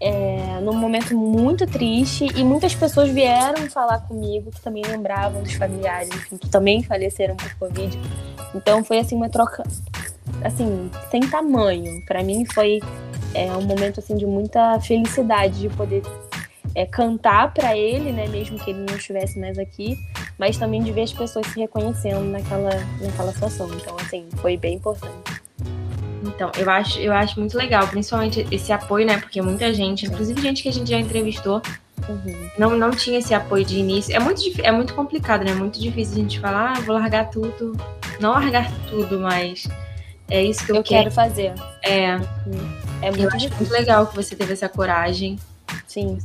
é, 0.00 0.60
num 0.60 0.74
momento 0.74 1.16
muito 1.16 1.66
triste 1.66 2.26
e 2.36 2.44
muitas 2.44 2.74
pessoas 2.74 3.10
vieram 3.10 3.68
falar 3.70 4.00
comigo 4.00 4.50
que 4.50 4.60
também 4.60 4.84
lembravam 4.84 5.42
dos 5.42 5.54
familiares, 5.54 6.08
enfim, 6.08 6.36
que 6.36 6.48
também 6.48 6.82
faleceram 6.82 7.36
por 7.36 7.54
Covid. 7.54 7.98
Então 8.54 8.84
foi 8.84 8.98
assim 8.98 9.16
uma 9.16 9.28
troca, 9.28 9.62
assim, 10.44 10.90
sem 11.10 11.20
tamanho. 11.20 12.02
Para 12.04 12.22
mim 12.22 12.44
foi 12.44 12.80
é, 13.34 13.50
um 13.52 13.62
momento 13.62 14.00
assim 14.00 14.16
de 14.16 14.26
muita 14.26 14.78
felicidade 14.80 15.60
de 15.60 15.68
poder 15.70 16.02
é, 16.74 16.84
cantar 16.84 17.54
para 17.54 17.76
ele, 17.76 18.12
né, 18.12 18.28
mesmo 18.28 18.58
que 18.58 18.70
ele 18.70 18.80
não 18.80 18.96
estivesse 18.96 19.38
mais 19.38 19.58
aqui, 19.58 19.98
mas 20.38 20.58
também 20.58 20.82
de 20.82 20.92
ver 20.92 21.02
as 21.02 21.12
pessoas 21.12 21.46
se 21.46 21.58
reconhecendo 21.58 22.22
naquela, 22.24 22.70
naquela 23.00 23.32
situação. 23.32 23.68
Então, 23.74 23.96
assim, 23.98 24.26
foi 24.36 24.58
bem 24.58 24.74
importante. 24.74 25.35
Então, 26.26 26.50
eu 26.56 26.68
acho, 26.70 26.98
eu 26.98 27.12
acho 27.12 27.38
muito 27.38 27.56
legal, 27.56 27.86
principalmente 27.88 28.46
esse 28.50 28.72
apoio, 28.72 29.06
né? 29.06 29.18
Porque 29.18 29.40
muita 29.40 29.72
gente, 29.72 30.06
inclusive 30.06 30.40
gente 30.40 30.62
que 30.62 30.68
a 30.68 30.72
gente 30.72 30.90
já 30.90 30.98
entrevistou, 30.98 31.62
uhum. 32.08 32.50
não, 32.58 32.76
não 32.76 32.90
tinha 32.90 33.18
esse 33.18 33.34
apoio 33.34 33.64
de 33.64 33.78
início. 33.78 34.14
É 34.14 34.18
muito, 34.18 34.42
é 34.62 34.72
muito 34.72 34.94
complicado, 34.94 35.44
né? 35.44 35.52
É 35.52 35.54
muito 35.54 35.78
difícil 35.80 36.14
a 36.14 36.18
gente 36.18 36.40
falar, 36.40 36.72
ah, 36.76 36.80
vou 36.80 36.94
largar 36.94 37.30
tudo. 37.30 37.76
Não 38.20 38.32
largar 38.32 38.70
tudo, 38.88 39.18
mas 39.18 39.68
é 40.28 40.42
isso 40.42 40.64
que 40.64 40.72
eu, 40.72 40.76
eu 40.76 40.82
quero. 40.82 41.04
quero 41.04 41.14
fazer. 41.14 41.54
É. 41.82 42.18
É 43.02 43.10
muito, 43.10 43.22
eu 43.22 43.30
acho 43.30 43.54
muito 43.54 43.72
legal 43.72 44.06
que 44.06 44.16
você 44.16 44.34
teve 44.34 44.52
essa 44.52 44.68
coragem. 44.68 45.38
Sim. 45.86 46.18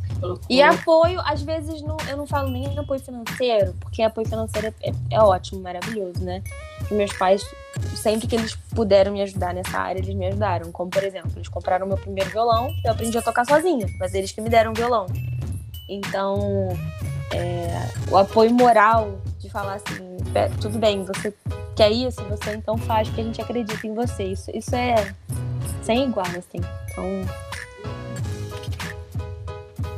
E 0.49 0.61
apoio, 0.61 1.19
às 1.25 1.41
vezes, 1.41 1.81
não, 1.81 1.97
eu 2.09 2.17
não 2.17 2.27
falo 2.27 2.49
nem 2.49 2.77
apoio 2.77 2.99
financeiro, 2.99 3.73
porque 3.79 4.01
apoio 4.01 4.27
financeiro 4.27 4.67
é, 4.67 4.89
é, 4.89 4.93
é 5.11 5.19
ótimo, 5.19 5.61
maravilhoso, 5.61 6.23
né? 6.23 6.43
Meus 6.91 7.11
pais, 7.13 7.43
sempre 7.95 8.27
que 8.27 8.35
eles 8.35 8.55
puderam 8.75 9.13
me 9.13 9.21
ajudar 9.21 9.53
nessa 9.53 9.77
área, 9.77 9.99
eles 9.99 10.13
me 10.13 10.27
ajudaram. 10.27 10.71
Como, 10.71 10.89
por 10.89 11.03
exemplo, 11.03 11.31
eles 11.35 11.47
compraram 11.47 11.87
meu 11.87 11.97
primeiro 11.97 12.29
violão, 12.29 12.69
eu 12.83 12.91
aprendi 12.91 13.17
a 13.17 13.21
tocar 13.21 13.45
sozinha, 13.45 13.87
mas 13.99 14.13
eles 14.13 14.31
que 14.31 14.41
me 14.41 14.49
deram 14.49 14.71
o 14.71 14.75
violão. 14.75 15.07
Então, 15.89 16.69
é, 17.33 17.89
o 18.11 18.17
apoio 18.17 18.53
moral 18.53 19.17
de 19.39 19.49
falar 19.49 19.75
assim, 19.75 20.17
tudo 20.61 20.77
bem, 20.77 21.03
você 21.03 21.33
quer 21.75 21.91
isso, 21.91 22.21
você 22.25 22.53
então 22.53 22.77
faz 22.77 23.07
porque 23.07 23.21
a 23.21 23.23
gente 23.23 23.41
acredita 23.41 23.87
em 23.87 23.93
você. 23.93 24.23
Isso, 24.23 24.51
isso 24.53 24.75
é 24.75 25.13
sem 25.83 26.05
igual, 26.05 26.25
assim. 26.27 26.61
Então, 26.89 27.05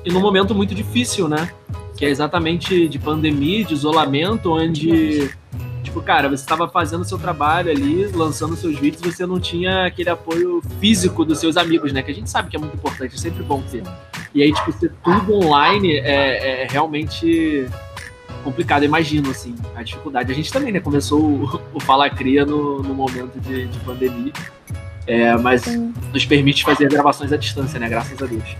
e 0.05 0.11
num 0.11 0.19
momento 0.19 0.53
muito 0.53 0.75
difícil, 0.75 1.27
né? 1.27 1.49
Que 1.95 2.05
é 2.05 2.09
exatamente 2.09 2.87
de 2.87 2.99
pandemia, 2.99 3.63
de 3.63 3.73
isolamento, 3.73 4.51
onde, 4.51 5.31
tipo, 5.83 6.01
cara, 6.01 6.27
você 6.27 6.43
estava 6.43 6.67
fazendo 6.67 7.05
seu 7.05 7.17
trabalho 7.17 7.71
ali, 7.71 8.07
lançando 8.07 8.55
seus 8.55 8.77
vídeos, 8.77 9.01
você 9.01 9.25
não 9.25 9.39
tinha 9.39 9.85
aquele 9.85 10.09
apoio 10.09 10.61
físico 10.79 11.23
dos 11.23 11.39
seus 11.39 11.55
amigos, 11.55 11.93
né? 11.93 12.01
Que 12.01 12.11
a 12.11 12.15
gente 12.15 12.29
sabe 12.29 12.49
que 12.49 12.55
é 12.55 12.59
muito 12.59 12.75
importante, 12.75 13.15
é 13.15 13.17
sempre 13.17 13.43
bom 13.43 13.61
ter. 13.61 13.83
E 14.33 14.41
aí, 14.41 14.51
tipo, 14.51 14.71
ser 14.73 14.91
tudo 15.03 15.35
online 15.35 15.93
é, 15.97 16.63
é 16.63 16.67
realmente 16.69 17.67
complicado, 18.43 18.83
imagino, 18.83 19.29
assim, 19.29 19.55
a 19.75 19.81
dificuldade. 19.81 20.31
A 20.31 20.35
gente 20.35 20.51
também, 20.51 20.71
né, 20.71 20.79
começou 20.79 21.21
o, 21.21 21.61
o 21.73 21.79
Fala 21.79 22.09
Cria 22.09 22.45
no, 22.45 22.83
no 22.83 22.93
momento 22.93 23.39
de, 23.39 23.67
de 23.67 23.79
pandemia, 23.79 24.33
é, 25.07 25.35
mas 25.37 25.61
Sim. 25.61 25.93
nos 26.11 26.25
permite 26.25 26.63
fazer 26.63 26.89
gravações 26.89 27.31
à 27.31 27.37
distância, 27.37 27.79
né, 27.79 27.87
graças 27.87 28.21
a 28.21 28.25
Deus. 28.25 28.55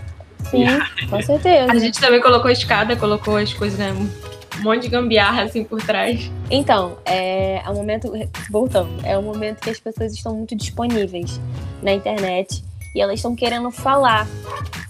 Sim, 0.54 1.08
com 1.08 1.22
certeza. 1.22 1.72
A 1.72 1.78
gente 1.78 2.00
também 2.00 2.20
colocou 2.20 2.48
a 2.48 2.52
escada, 2.52 2.96
colocou 2.96 3.36
as 3.36 3.52
coisas, 3.52 3.78
né? 3.78 3.92
Um 3.92 4.62
monte 4.62 4.82
de 4.82 4.88
gambiarra 4.88 5.42
assim 5.42 5.64
por 5.64 5.82
trás. 5.82 6.30
Então, 6.50 6.96
é, 7.04 7.56
é 7.64 7.70
um 7.70 7.74
momento. 7.74 8.12
Voltando, 8.50 9.04
é 9.04 9.18
um 9.18 9.22
momento 9.22 9.60
que 9.60 9.70
as 9.70 9.80
pessoas 9.80 10.12
estão 10.12 10.34
muito 10.34 10.54
disponíveis 10.54 11.40
na 11.82 11.92
internet 11.92 12.64
e 12.94 13.00
elas 13.00 13.16
estão 13.16 13.34
querendo 13.34 13.70
falar, 13.70 14.26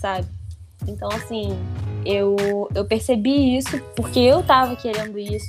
sabe? 0.00 0.26
Então, 0.86 1.08
assim, 1.10 1.58
eu, 2.04 2.68
eu 2.74 2.84
percebi 2.84 3.56
isso 3.56 3.80
porque 3.96 4.20
eu 4.20 4.42
tava 4.42 4.76
querendo 4.76 5.18
isso. 5.18 5.48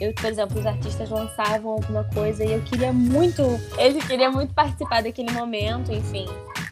Eu, 0.00 0.14
por 0.14 0.24
exemplo, 0.24 0.58
os 0.58 0.64
artistas 0.64 1.10
lançavam 1.10 1.72
alguma 1.72 2.04
coisa 2.04 2.42
e 2.42 2.52
eu 2.52 2.62
queria 2.62 2.90
muito, 2.90 3.42
eu 3.42 3.98
queria 4.06 4.30
muito 4.30 4.54
participar 4.54 5.02
daquele 5.02 5.30
momento, 5.32 5.92
enfim 5.92 6.26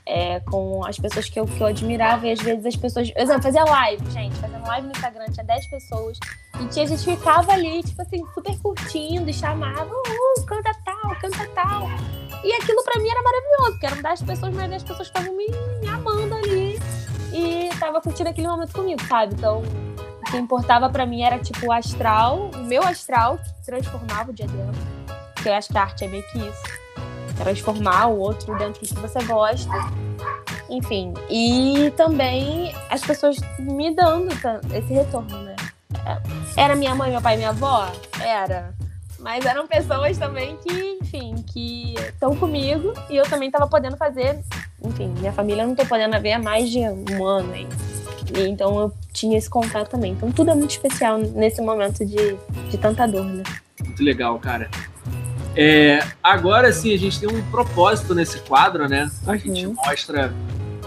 é, 0.09 0.41
com 0.41 0.85
as 0.87 0.99
pessoas 0.99 1.29
que 1.29 1.39
eu, 1.39 1.45
que 1.45 1.61
eu 1.61 1.67
admirava 1.67 2.27
e 2.27 2.33
às 2.33 2.41
vezes 2.41 2.65
as 2.65 2.77
pessoas. 2.77 3.11
Por 3.11 3.21
exemplo, 3.21 3.43
fazia 3.43 3.63
live, 3.63 4.11
gente, 4.11 4.35
fazendo 4.37 4.67
live 4.67 4.87
no 4.87 4.93
Instagram, 4.93 5.27
tinha 5.27 5.45
10 5.45 5.67
pessoas 5.67 6.19
e 6.59 6.67
tinha, 6.67 6.87
a 6.87 6.89
gente 6.89 7.05
ficava 7.05 7.53
ali, 7.53 7.83
tipo 7.83 8.01
assim, 8.01 8.25
super 8.33 8.59
curtindo 8.59 9.29
e 9.29 9.35
chamava, 9.35 9.85
uh, 9.85 10.47
canta 10.47 10.73
tal, 10.83 11.15
canta 11.21 11.47
tal. 11.55 11.83
E 12.43 12.53
aquilo 12.55 12.83
pra 12.83 12.99
mim 13.01 13.09
era 13.09 13.23
maravilhoso, 13.23 13.71
porque 13.73 13.87
eram 13.87 14.03
10 14.03 14.23
pessoas, 14.23 14.55
mas 14.55 14.71
10 14.71 14.83
pessoas 14.85 15.09
estavam 15.09 15.37
me, 15.37 15.47
me 15.81 15.89
amando 15.89 16.35
ali 16.37 16.79
e 17.33 17.69
tava 17.79 18.01
curtindo 18.01 18.31
aquele 18.31 18.49
momento 18.49 18.73
comigo, 18.73 19.03
sabe? 19.07 19.35
Então, 19.35 19.61
o 19.61 20.31
que 20.31 20.39
importava 20.39 20.89
para 20.89 21.05
mim 21.05 21.23
era 21.23 21.39
tipo 21.39 21.67
o 21.67 21.73
astral, 21.73 22.51
o 22.55 22.65
meu 22.65 22.83
astral, 22.83 23.37
que 23.39 23.67
transformava 23.67 24.31
o 24.31 24.35
dia 24.35 24.47
dela. 24.47 24.73
Porque 25.35 25.51
eu 25.51 25.55
acho 25.55 25.69
que 25.69 25.77
a 25.77 25.83
arte 25.83 26.05
é 26.05 26.09
meio 26.09 26.23
que 26.31 26.39
isso 26.39 26.88
transformar 27.39 28.09
o 28.09 28.19
outro 28.19 28.57
dentro 28.59 28.81
do 28.81 28.95
que 28.95 29.01
você 29.01 29.23
gosta. 29.25 29.73
Enfim, 30.69 31.15
e 31.31 31.91
também 31.97 32.75
as 32.91 33.01
pessoas 33.01 33.39
me 33.59 33.95
dando 33.95 34.29
esse 34.75 34.93
retorno, 34.93 35.39
né? 35.43 35.57
É, 36.05 36.63
era 36.63 36.77
minha 36.77 36.95
mãe, 36.95 37.11
meu 37.11 37.23
pai 37.23 37.37
minha 37.37 37.51
avó? 37.51 37.91
Era. 38.21 38.75
Mas 39.19 39.45
eram 39.45 39.67
pessoas 39.67 40.17
também 40.17 40.57
que, 40.59 40.99
enfim, 41.01 41.35
que 41.53 41.95
estão 41.95 42.37
comigo 42.37 42.93
e 43.11 43.17
eu 43.17 43.25
também 43.25 43.49
estava 43.49 43.67
podendo 43.67 43.97
fazer. 43.97 44.39
Enfim, 44.85 45.09
minha 45.19 45.33
família 45.33 45.65
não 45.65 45.73
estou 45.73 45.87
podendo 45.87 46.21
ver 46.21 46.33
há 46.33 46.39
mais 46.39 46.71
de 46.71 46.81
um 46.81 47.27
ano 47.27 47.53
aí. 47.53 47.67
E, 48.37 48.49
então 48.49 48.79
eu 48.79 48.93
tinha 49.13 49.37
esse 49.37 49.51
contato 49.51 49.89
também. 49.91 50.13
Então 50.13 50.31
tudo 50.31 50.51
é 50.51 50.55
muito 50.55 50.71
especial 50.71 51.19
nesse 51.19 51.61
momento 51.61 52.05
de, 52.05 52.37
de 52.71 52.79
tanta 52.79 53.07
dor, 53.07 53.25
né? 53.25 53.43
Muito 53.85 54.03
legal, 54.03 54.39
cara. 54.39 54.71
É, 55.61 55.99
agora 56.23 56.73
sim, 56.73 56.95
a 56.95 56.97
gente 56.97 57.19
tem 57.19 57.29
um 57.29 57.43
propósito 57.51 58.15
nesse 58.15 58.39
quadro, 58.39 58.89
né? 58.89 59.11
A 59.27 59.33
uhum. 59.33 59.39
gente 59.39 59.67
mostra 59.67 60.33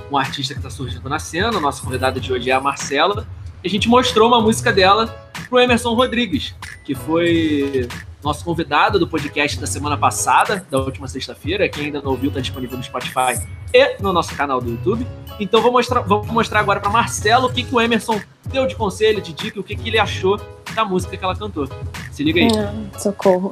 um 0.09 0.15
artista 0.17 0.53
que 0.53 0.61
está 0.61 0.69
surgindo 0.69 1.09
na 1.09 1.19
cena. 1.19 1.59
Nossa 1.59 1.83
convidada 1.83 2.21
de 2.21 2.31
hoje 2.31 2.49
é 2.49 2.53
a 2.53 2.61
Marcela. 2.61 3.27
E 3.61 3.67
a 3.67 3.69
gente 3.69 3.89
mostrou 3.89 4.29
uma 4.29 4.39
música 4.39 4.71
dela 4.71 5.07
pro 5.49 5.59
Emerson 5.59 5.93
Rodrigues, 5.93 6.55
que 6.85 6.95
foi 6.95 7.85
nosso 8.23 8.45
convidado 8.45 8.97
do 8.97 9.05
podcast 9.05 9.59
da 9.59 9.67
semana 9.67 9.97
passada, 9.97 10.65
da 10.71 10.77
última 10.77 11.05
sexta-feira. 11.05 11.67
Quem 11.67 11.87
ainda 11.87 12.01
não 12.01 12.11
ouviu, 12.11 12.29
está 12.29 12.39
disponível 12.39 12.77
no 12.77 12.83
Spotify 12.83 13.45
e 13.73 14.01
no 14.01 14.13
nosso 14.13 14.33
canal 14.37 14.61
do 14.61 14.69
YouTube. 14.69 15.05
Então 15.37 15.61
vou 15.61 15.73
mostrar, 15.73 15.99
vou 15.99 16.25
mostrar 16.27 16.61
agora 16.61 16.79
para 16.79 16.89
Marcelo 16.89 17.47
o 17.47 17.53
que, 17.53 17.65
que 17.65 17.75
o 17.75 17.81
Emerson 17.81 18.21
deu 18.45 18.65
de 18.65 18.75
conselho, 18.77 19.21
de 19.21 19.33
dica, 19.33 19.59
o 19.59 19.63
que, 19.63 19.75
que 19.75 19.89
ele 19.89 19.99
achou 19.99 20.39
da 20.73 20.85
música 20.85 21.17
que 21.17 21.23
ela 21.25 21.35
cantou. 21.35 21.67
Se 22.09 22.23
liga 22.23 22.39
aí. 22.39 22.47
Hum, 22.47 22.87
socorro. 22.97 23.51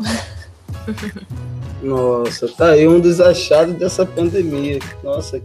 Nossa, 1.82 2.48
tá 2.50 2.72
aí 2.72 2.88
um 2.88 3.00
dos 3.00 3.22
achados 3.22 3.76
dessa 3.76 4.06
pandemia. 4.06 4.80
Nossa, 5.04 5.42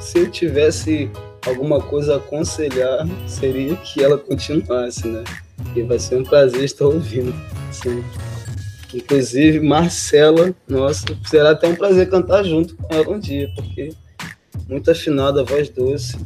se 0.00 0.18
eu 0.18 0.30
tivesse 0.30 1.10
alguma 1.46 1.80
coisa 1.80 2.14
a 2.14 2.16
aconselhar, 2.16 3.06
seria 3.28 3.76
que 3.76 4.02
ela 4.02 4.18
continuasse, 4.18 5.06
né? 5.06 5.22
E 5.74 5.82
vai 5.82 5.98
ser 5.98 6.16
um 6.16 6.24
prazer 6.24 6.64
estar 6.64 6.86
ouvindo. 6.86 7.32
Inclusive, 8.92 9.60
Marcela, 9.60 10.54
nossa, 10.66 11.04
será 11.26 11.50
até 11.50 11.68
um 11.68 11.76
prazer 11.76 12.08
cantar 12.10 12.44
junto 12.44 12.74
com 12.76 12.94
ela 12.94 13.10
um 13.10 13.18
dia, 13.18 13.48
porque 13.54 13.92
muito 14.68 14.90
afinada, 14.90 15.44
voz 15.44 15.68
doce, 15.68 16.16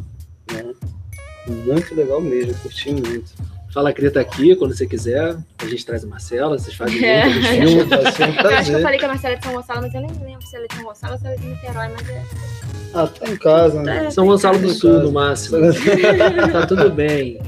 né? 0.51 0.73
Muito 1.47 1.95
legal 1.95 2.21
mesmo, 2.21 2.55
curti 2.63 2.93
muito. 2.93 3.33
Fala 3.73 3.93
Creta 3.93 4.15
tá 4.15 4.21
aqui, 4.21 4.57
quando 4.57 4.77
você 4.77 4.85
quiser. 4.85 5.37
A 5.59 5.65
gente 5.65 5.87
traz 5.87 6.03
a 6.03 6.07
Marcela, 6.07 6.59
vocês 6.59 6.75
fazem 6.75 7.05
é. 7.05 7.31
junto, 7.67 7.89
filmam, 7.89 8.03
vai 8.03 8.13
ser 8.13 8.25
um 8.25 8.33
prazer. 8.33 8.51
Eu 8.51 8.59
acho 8.59 8.71
que 8.71 8.77
eu 8.77 8.83
falei 8.83 8.99
que 8.99 9.05
a 9.05 9.09
Marcela 9.09 9.35
é 9.35 9.37
de 9.37 9.45
São 9.45 9.53
Gonçalo, 9.55 9.83
mas 9.83 9.95
eu 9.95 10.01
nem 10.01 10.11
lembro 10.25 10.47
se 10.47 10.57
ela 10.57 10.65
é 10.65 10.69
de 10.69 10.75
São 10.75 10.85
Gonçalo 10.85 11.13
ou 11.13 11.19
se 11.21 11.27
ela 11.27 11.35
é 11.35 11.39
de 11.39 11.47
Niterói, 11.47 11.89
mas 11.89 12.09
é... 12.09 12.25
Ah, 12.93 13.07
tá 13.07 13.31
em 13.31 13.37
casa, 13.37 13.83
né? 13.83 14.07
É, 14.07 14.11
São 14.11 14.27
Gonçalo 14.27 14.59
do 14.59 14.71
Sul, 14.71 14.99
no 14.99 15.13
máximo. 15.13 15.59
tá 16.53 16.67
tudo 16.67 16.91
bem. 16.91 17.41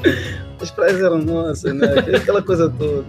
As 0.61 0.71
praias 0.71 1.01
eram 1.01 1.19
nossas, 1.19 1.75
né? 1.75 1.89
Aquela 2.17 2.41
coisa 2.41 2.71
toda. 2.71 3.05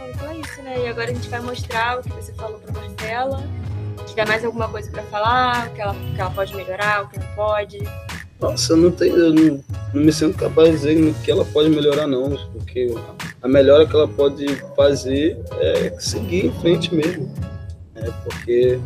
É, 0.00 0.10
então 0.10 0.30
é 0.30 0.36
isso, 0.38 0.62
né? 0.62 0.84
E 0.84 0.88
agora 0.88 1.10
a 1.12 1.14
gente 1.14 1.28
vai 1.28 1.40
mostrar 1.40 2.00
o 2.00 2.02
que 2.02 2.10
você 2.10 2.32
falou 2.32 2.58
pra 2.58 2.72
Marcela. 2.72 3.40
Se 3.98 4.06
tiver 4.06 4.26
mais 4.26 4.44
alguma 4.44 4.68
coisa 4.68 4.90
pra 4.90 5.04
falar, 5.04 5.68
o 5.68 5.70
que 5.74 5.80
ela, 5.80 5.92
o 5.92 6.14
que 6.14 6.20
ela 6.20 6.30
pode 6.30 6.56
melhorar, 6.56 7.04
o 7.04 7.08
que 7.08 7.20
não 7.20 7.26
pode. 7.36 7.78
Nossa, 8.44 8.74
eu 8.74 8.76
não 8.76 8.90
tenho, 8.90 9.16
eu 9.16 9.32
não, 9.32 9.64
não 9.94 10.02
me 10.02 10.12
sinto 10.12 10.36
capaz 10.36 10.68
de 10.68 10.76
dizer 10.76 11.14
que 11.24 11.30
ela 11.30 11.46
pode 11.46 11.70
melhorar 11.70 12.06
não, 12.06 12.36
porque 12.52 12.94
a 13.40 13.48
melhora 13.48 13.86
que 13.86 13.96
ela 13.96 14.06
pode 14.06 14.44
fazer 14.76 15.38
é 15.60 15.94
seguir 15.98 16.44
em 16.44 16.52
frente 16.60 16.94
mesmo, 16.94 17.32
né? 17.94 18.12
Porque 18.22 18.78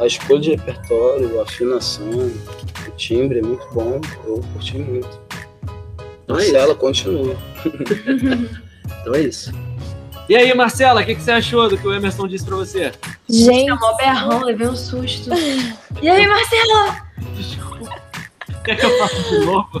a 0.00 0.06
escolha 0.06 0.40
de 0.40 0.50
repertório, 0.56 1.38
a 1.38 1.44
afinação, 1.44 2.10
o 2.10 2.90
timbre 2.96 3.38
é 3.38 3.42
muito 3.42 3.64
bom, 3.72 4.00
eu 4.26 4.44
curti 4.52 4.76
muito. 4.76 5.20
Então 6.24 6.40
é 6.40 6.50
ela 6.50 6.74
continua. 6.74 7.36
então 9.02 9.14
é 9.14 9.20
isso. 9.20 9.52
E 10.28 10.34
aí, 10.34 10.52
Marcela, 10.52 11.02
o 11.02 11.04
que, 11.04 11.14
que, 11.14 11.22
você 11.22 11.30
achou 11.30 11.68
do 11.68 11.78
que 11.78 11.86
o 11.86 11.94
Emerson 11.94 12.26
disse 12.26 12.44
para 12.44 12.56
você? 12.56 12.90
Gente. 13.28 13.70
É 13.70 13.74
mó 13.74 13.96
berrão, 13.96 14.42
levei 14.42 14.66
um 14.66 14.74
susto. 14.74 15.30
E 16.02 16.10
aí, 16.10 16.26
Marcela? 16.26 17.06
Desculpa. 17.34 18.05
Quer 18.66 18.74
que 18.80 18.84
eu 18.84 18.98
faça 18.98 19.22
de 19.22 19.38
novo? 19.44 19.80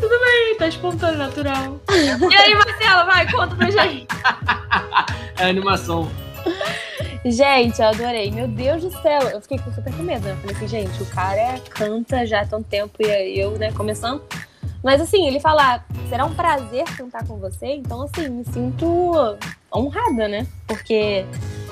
Tudo 0.00 0.18
bem, 0.24 0.56
tá 0.58 0.66
espontâneo, 0.66 1.18
natural. 1.18 1.78
E 1.90 2.34
aí, 2.34 2.54
Marcela, 2.54 3.04
vai, 3.04 3.30
conta 3.30 3.54
pra 3.54 3.70
gente. 3.70 4.06
É 5.38 5.50
animação. 5.50 6.10
Gente, 7.22 7.82
eu 7.82 7.88
adorei. 7.88 8.30
Meu 8.30 8.48
Deus 8.48 8.82
do 8.82 8.90
céu. 9.02 9.20
Eu 9.24 9.42
fiquei 9.42 9.58
com 9.58 9.70
super 9.70 9.92
com 9.94 10.02
medo, 10.02 10.24
né? 10.24 10.30
Eu 10.30 10.36
falei 10.38 10.56
assim, 10.56 10.66
gente, 10.66 11.02
o 11.02 11.06
cara 11.06 11.60
canta 11.68 12.24
já 12.24 12.40
há 12.40 12.46
tanto 12.46 12.66
tempo 12.66 12.94
e 13.00 13.04
aí 13.04 13.38
eu, 13.38 13.50
né, 13.58 13.70
começando. 13.72 14.22
Mas 14.82 14.98
assim, 14.98 15.26
ele 15.26 15.38
fala, 15.38 15.84
será 16.08 16.24
um 16.24 16.34
prazer 16.34 16.84
cantar 16.96 17.26
com 17.26 17.36
você? 17.36 17.66
Então, 17.66 18.00
assim, 18.00 18.30
me 18.30 18.46
sinto 18.46 19.36
honrada, 19.70 20.26
né? 20.26 20.46
Porque 20.66 21.26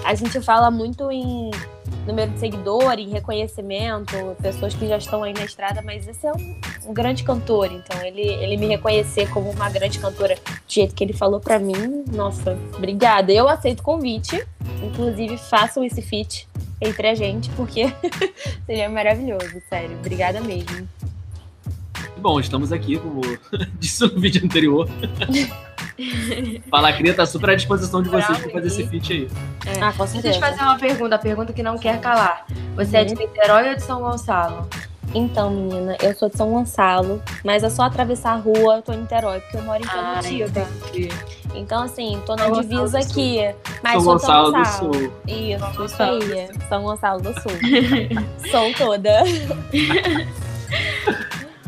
a 0.04 0.14
gente 0.14 0.38
fala 0.42 0.70
muito 0.70 1.10
em 1.10 1.50
número 2.06 2.30
de 2.32 2.38
seguidor, 2.38 2.98
em 2.98 3.08
reconhecimento, 3.08 4.14
pessoas 4.40 4.74
que 4.74 4.86
já 4.86 4.96
estão 4.96 5.22
aí 5.22 5.32
na 5.32 5.44
estrada, 5.44 5.82
mas 5.82 6.06
esse 6.06 6.26
é 6.26 6.32
um, 6.32 6.56
um 6.86 6.94
grande 6.94 7.24
cantor, 7.24 7.70
então 7.72 8.02
ele, 8.02 8.22
ele 8.22 8.56
me 8.56 8.66
reconhecer 8.66 9.28
como 9.30 9.50
uma 9.50 9.70
grande 9.70 9.98
cantora 9.98 10.34
do 10.34 10.72
jeito 10.72 10.94
que 10.94 11.02
ele 11.02 11.12
falou 11.12 11.40
pra 11.40 11.58
mim, 11.58 12.04
nossa, 12.12 12.58
obrigada. 12.76 13.32
Eu 13.32 13.48
aceito 13.48 13.80
o 13.80 13.82
convite, 13.82 14.46
inclusive 14.82 15.36
façam 15.38 15.84
esse 15.84 16.02
feat 16.02 16.48
entre 16.80 17.08
a 17.08 17.14
gente, 17.14 17.50
porque 17.50 17.92
seria 18.66 18.88
maravilhoso, 18.88 19.62
sério. 19.68 19.96
Obrigada 19.98 20.40
mesmo. 20.40 20.88
Bom, 22.16 22.40
estamos 22.40 22.72
aqui, 22.72 22.98
como 22.98 23.20
disse 23.78 24.02
no 24.02 24.20
vídeo 24.20 24.44
anterior. 24.44 24.88
Fala 26.70 26.92
Cria 26.92 27.14
tá 27.14 27.24
super 27.26 27.50
à 27.50 27.54
disposição 27.54 28.02
de 28.02 28.08
vocês 28.08 28.38
para 28.38 28.50
fazer 28.50 28.66
esse 28.66 28.86
feat 28.86 29.12
aí. 29.12 29.28
É. 29.66 29.80
Ah, 29.82 29.92
com 29.92 30.04
Deixa 30.04 30.18
eu 30.18 30.22
certeza. 30.22 30.34
te 30.34 30.40
fazer 30.40 30.62
uma 30.62 30.78
pergunta, 30.78 31.14
a 31.14 31.18
pergunta 31.18 31.52
que 31.52 31.62
não 31.62 31.78
quer 31.78 32.00
calar. 32.00 32.46
Você 32.76 32.96
é 32.96 33.04
de 33.04 33.14
Niterói 33.14 33.70
ou 33.70 33.74
de 33.76 33.82
São 33.82 34.00
Gonçalo? 34.00 34.68
Então, 35.14 35.48
menina, 35.50 35.96
eu 36.02 36.12
sou 36.14 36.28
de 36.28 36.36
São 36.36 36.50
Gonçalo, 36.50 37.22
mas 37.44 37.62
é 37.62 37.70
só 37.70 37.84
atravessar 37.84 38.32
a 38.32 38.36
rua, 38.36 38.76
eu 38.76 38.82
tô 38.82 38.92
em 38.92 38.98
Niterói, 38.98 39.38
porque 39.40 39.56
eu 39.58 39.62
moro 39.62 39.80
em 39.80 39.86
Curitiba. 39.86 40.66
entendi. 40.90 41.08
Então, 41.54 41.84
assim, 41.84 42.20
tô 42.26 42.34
na 42.34 42.46
São 42.46 42.60
divisa 42.60 42.98
do 42.98 43.04
aqui. 43.04 43.38
Mas 43.82 43.92
São 43.92 44.02
sou 44.02 44.12
Gonçalo 44.14 44.50
São 44.50 44.52
do 44.52 44.58
Gonçalo. 44.58 44.94
Sul. 44.94 45.12
Isso, 45.28 45.58
São 45.60 45.68
isso 45.70 45.78
Gonçalo 45.78 46.18
do 46.18 46.32
aí. 46.34 46.48
São 46.68 46.82
Gonçalo 46.82 47.20
do 47.22 47.32
Sul. 47.40 47.52
sou 48.50 48.74
toda. 48.74 49.22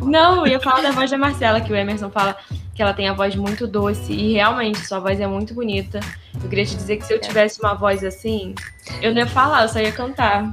Não, 0.02 0.38
eu 0.46 0.52
ia 0.52 0.60
falar 0.60 0.82
da 0.82 0.90
voz 0.90 1.10
da 1.10 1.16
Marcela, 1.18 1.60
que 1.60 1.72
o 1.72 1.76
Emerson 1.76 2.10
fala 2.10 2.36
que 2.76 2.82
ela 2.82 2.92
tem 2.92 3.08
a 3.08 3.14
voz 3.14 3.34
muito 3.34 3.66
doce 3.66 4.12
e 4.12 4.34
realmente 4.34 4.86
sua 4.86 5.00
voz 5.00 5.18
é 5.18 5.26
muito 5.26 5.54
bonita. 5.54 5.98
Eu 6.42 6.46
queria 6.46 6.66
te 6.66 6.76
dizer 6.76 6.98
que 6.98 7.06
se 7.06 7.14
eu 7.14 7.18
tivesse 7.18 7.58
uma 7.58 7.72
voz 7.72 8.04
assim, 8.04 8.54
eu 9.00 9.12
não 9.14 9.20
ia 9.22 9.26
falar, 9.26 9.62
eu 9.62 9.68
só 9.70 9.80
ia 9.80 9.90
cantar. 9.90 10.50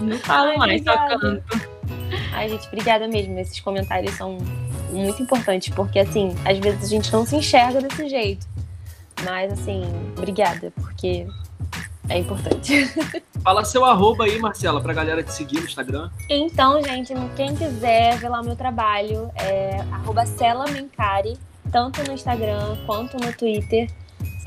Não 0.00 0.18
falo 0.18 0.50
Ai, 0.50 0.56
mais, 0.56 0.84
só 0.84 0.92
obrigada. 0.94 1.18
canto. 1.18 1.70
Ai, 2.32 2.48
gente, 2.48 2.66
obrigada 2.68 3.08
mesmo. 3.08 3.38
Esses 3.38 3.60
comentários 3.60 4.14
são 4.14 4.38
muito 4.90 5.22
importantes, 5.22 5.74
porque, 5.74 5.98
assim, 5.98 6.34
às 6.44 6.58
vezes 6.58 6.84
a 6.84 6.88
gente 6.88 7.12
não 7.12 7.24
se 7.26 7.36
enxerga 7.36 7.80
desse 7.80 8.08
jeito. 8.08 8.46
Mas, 9.24 9.52
assim, 9.52 9.82
obrigada, 10.16 10.72
porque 10.76 11.26
é 12.10 12.18
importante. 12.18 12.92
Fala 13.42 13.64
seu 13.64 13.84
arroba 13.84 14.24
aí, 14.24 14.38
Marcela, 14.38 14.80
pra 14.82 14.92
galera 14.92 15.22
te 15.22 15.32
seguir 15.32 15.60
no 15.60 15.64
Instagram. 15.64 16.10
Então, 16.28 16.82
gente, 16.82 17.14
quem 17.36 17.54
quiser 17.54 18.18
ver 18.18 18.28
lá 18.28 18.40
o 18.40 18.44
meu 18.44 18.56
trabalho, 18.56 19.30
é 19.36 19.80
arroba 19.92 20.24
Mencari, 20.70 21.38
tanto 21.72 22.02
no 22.02 22.12
Instagram 22.12 22.76
quanto 22.84 23.16
no 23.16 23.32
Twitter. 23.32 23.88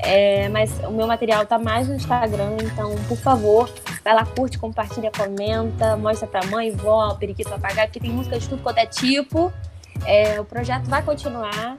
É, 0.00 0.48
mas 0.50 0.78
o 0.80 0.90
meu 0.90 1.06
material 1.06 1.46
tá 1.46 1.58
mais 1.58 1.88
no 1.88 1.94
Instagram, 1.94 2.56
então, 2.62 2.94
por 3.08 3.16
favor, 3.16 3.72
vai 4.04 4.14
lá, 4.14 4.24
curte, 4.26 4.58
compartilha, 4.58 5.10
comenta, 5.10 5.96
mostra 5.96 6.28
pra 6.28 6.44
mãe, 6.46 6.70
vó, 6.70 7.14
periquito 7.14 7.50
papagaio, 7.50 7.88
porque 7.88 8.00
tem 8.00 8.10
música 8.10 8.38
de 8.38 8.48
tudo 8.48 8.62
quanto 8.62 8.78
é 8.78 8.86
tipo. 8.86 9.52
É, 10.04 10.38
o 10.40 10.44
projeto 10.44 10.84
vai 10.88 11.02
continuar 11.02 11.78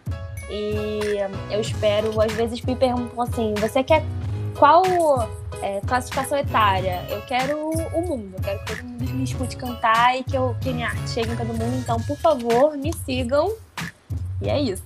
e 0.50 1.17
eu 1.52 1.62
espero, 1.62 2.19
às 2.19 2.32
vezes 2.34 2.62
me 2.62 2.76
perguntam 2.76 3.21
assim, 3.21 3.54
você 3.56 3.84
quer 3.84 4.04
qual 4.58 4.84
é, 5.62 5.82
classificação 5.82 6.38
etária? 6.38 7.06
Eu 7.10 7.22
quero 7.22 7.70
o 7.70 8.02
mundo, 8.02 8.34
eu 8.38 8.44
quero 8.44 8.60
que 8.60 8.76
todo 8.76 8.84
mundo 8.84 9.13
me 9.13 9.24
escute 9.24 9.58
cantar 9.58 10.18
e 10.18 10.24
que, 10.24 10.36
eu, 10.36 10.56
que 10.62 10.72
minha 10.72 10.88
arte 10.88 11.10
chegue 11.10 11.32
em 11.32 11.36
todo 11.36 11.48
mundo, 11.48 11.78
então, 11.78 12.00
por 12.02 12.18
favor, 12.18 12.78
me 12.78 12.91
sigam. 13.06 13.54
E 14.41 14.50
é 14.50 14.60
isso. 14.60 14.84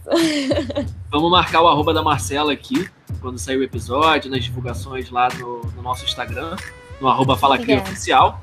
Vamos 1.09 1.31
marcar 1.31 1.61
o 1.61 1.67
arroba 1.67 1.93
da 1.93 2.03
Marcela 2.03 2.53
aqui, 2.53 2.89
quando 3.19 3.39
sair 3.39 3.57
o 3.57 3.63
episódio, 3.63 4.29
nas 4.29 4.43
divulgações 4.43 5.09
lá 5.09 5.27
no, 5.39 5.61
no 5.75 5.81
nosso 5.81 6.05
Instagram, 6.05 6.55
no 7.01 7.07
arroba 7.07 7.35
Fala 7.35 7.57
Cria 7.57 7.75
Obrigada. 7.75 7.91
Oficial. 7.91 8.41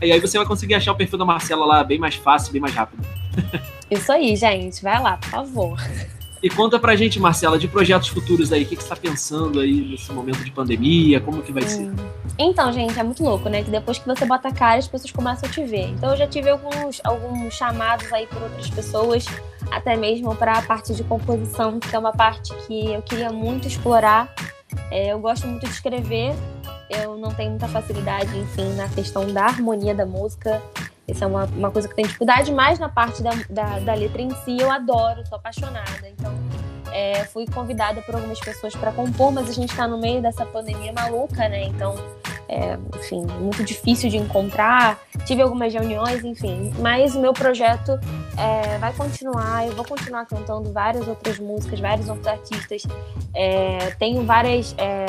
E 0.00 0.12
aí 0.12 0.20
você 0.20 0.38
vai 0.38 0.46
conseguir 0.46 0.74
achar 0.74 0.92
o 0.92 0.96
perfil 0.96 1.18
da 1.18 1.24
Marcela 1.24 1.66
lá 1.66 1.84
bem 1.84 1.98
mais 1.98 2.14
fácil, 2.14 2.52
bem 2.52 2.60
mais 2.60 2.74
rápido. 2.74 3.04
Isso 3.90 4.12
aí, 4.12 4.36
gente. 4.36 4.82
Vai 4.82 5.00
lá, 5.00 5.16
por 5.16 5.28
favor. 5.28 5.78
E 6.42 6.48
conta 6.48 6.78
pra 6.78 6.94
gente, 6.94 7.18
Marcela, 7.18 7.58
de 7.58 7.66
projetos 7.66 8.08
futuros 8.08 8.52
aí, 8.52 8.62
o 8.62 8.66
que, 8.66 8.76
que 8.76 8.82
você 8.82 8.88
tá 8.88 8.96
pensando 8.96 9.60
aí 9.60 9.80
nesse 9.90 10.12
momento 10.12 10.44
de 10.44 10.50
pandemia, 10.50 11.20
como 11.20 11.42
que 11.42 11.52
vai 11.52 11.64
ser? 11.64 11.90
Então, 12.38 12.72
gente, 12.72 12.98
é 12.98 13.02
muito 13.02 13.22
louco, 13.24 13.48
né? 13.48 13.62
Que 13.62 13.70
depois 13.70 13.98
que 13.98 14.06
você 14.06 14.24
bota 14.24 14.48
a 14.48 14.52
cara, 14.52 14.78
as 14.78 14.86
pessoas 14.86 15.10
começam 15.10 15.48
a 15.48 15.52
te 15.52 15.64
ver. 15.64 15.88
Então, 15.88 16.10
eu 16.10 16.16
já 16.16 16.26
tive 16.26 16.48
alguns, 16.50 17.00
alguns 17.02 17.54
chamados 17.54 18.12
aí 18.12 18.26
por 18.26 18.40
outras 18.42 18.70
pessoas, 18.70 19.26
até 19.70 19.96
mesmo 19.96 20.34
para 20.36 20.58
a 20.58 20.62
parte 20.62 20.94
de 20.94 21.02
composição, 21.02 21.80
que 21.80 21.94
é 21.94 21.98
uma 21.98 22.12
parte 22.12 22.54
que 22.66 22.92
eu 22.92 23.02
queria 23.02 23.30
muito 23.30 23.66
explorar. 23.66 24.32
É, 24.90 25.12
eu 25.12 25.18
gosto 25.18 25.46
muito 25.46 25.66
de 25.66 25.72
escrever, 25.72 26.34
eu 26.88 27.16
não 27.16 27.34
tenho 27.34 27.50
muita 27.50 27.66
facilidade, 27.68 28.38
enfim, 28.38 28.74
na 28.74 28.88
questão 28.88 29.30
da 29.32 29.44
harmonia 29.44 29.94
da 29.94 30.06
música. 30.06 30.62
Isso 31.08 31.24
é 31.24 31.26
uma, 31.26 31.44
uma 31.46 31.70
coisa 31.70 31.88
que 31.88 31.94
tenho 31.94 32.06
dificuldade, 32.06 32.52
mas 32.52 32.78
na 32.78 32.88
parte 32.88 33.22
da, 33.22 33.30
da, 33.48 33.78
da 33.78 33.94
letra 33.94 34.20
em 34.20 34.30
si 34.44 34.58
eu 34.60 34.70
adoro, 34.70 35.26
sou 35.26 35.36
apaixonada. 35.36 36.06
Então, 36.06 36.32
é, 36.92 37.24
fui 37.24 37.46
convidada 37.46 38.02
por 38.02 38.14
algumas 38.14 38.38
pessoas 38.40 38.74
para 38.74 38.92
compor, 38.92 39.32
mas 39.32 39.48
a 39.48 39.52
gente 39.52 39.70
está 39.70 39.86
no 39.86 39.98
meio 39.98 40.20
dessa 40.20 40.44
pandemia 40.44 40.92
maluca, 40.92 41.48
né? 41.48 41.64
Então, 41.64 41.94
é, 42.48 42.78
enfim, 42.96 43.26
muito 43.40 43.62
difícil 43.62 44.08
de 44.08 44.16
encontrar. 44.16 44.98
Tive 45.26 45.42
algumas 45.42 45.72
reuniões, 45.72 46.24
enfim. 46.24 46.72
Mas 46.78 47.14
o 47.14 47.20
meu 47.20 47.32
projeto 47.32 47.98
é, 48.36 48.78
vai 48.78 48.92
continuar. 48.94 49.66
Eu 49.66 49.74
vou 49.74 49.84
continuar 49.84 50.26
cantando 50.26 50.72
várias 50.72 51.06
outras 51.06 51.38
músicas, 51.38 51.78
vários 51.78 52.08
outros 52.08 52.26
artistas. 52.26 52.82
É, 53.34 53.90
tenho 53.98 54.24
várias, 54.24 54.74
é, 54.78 55.06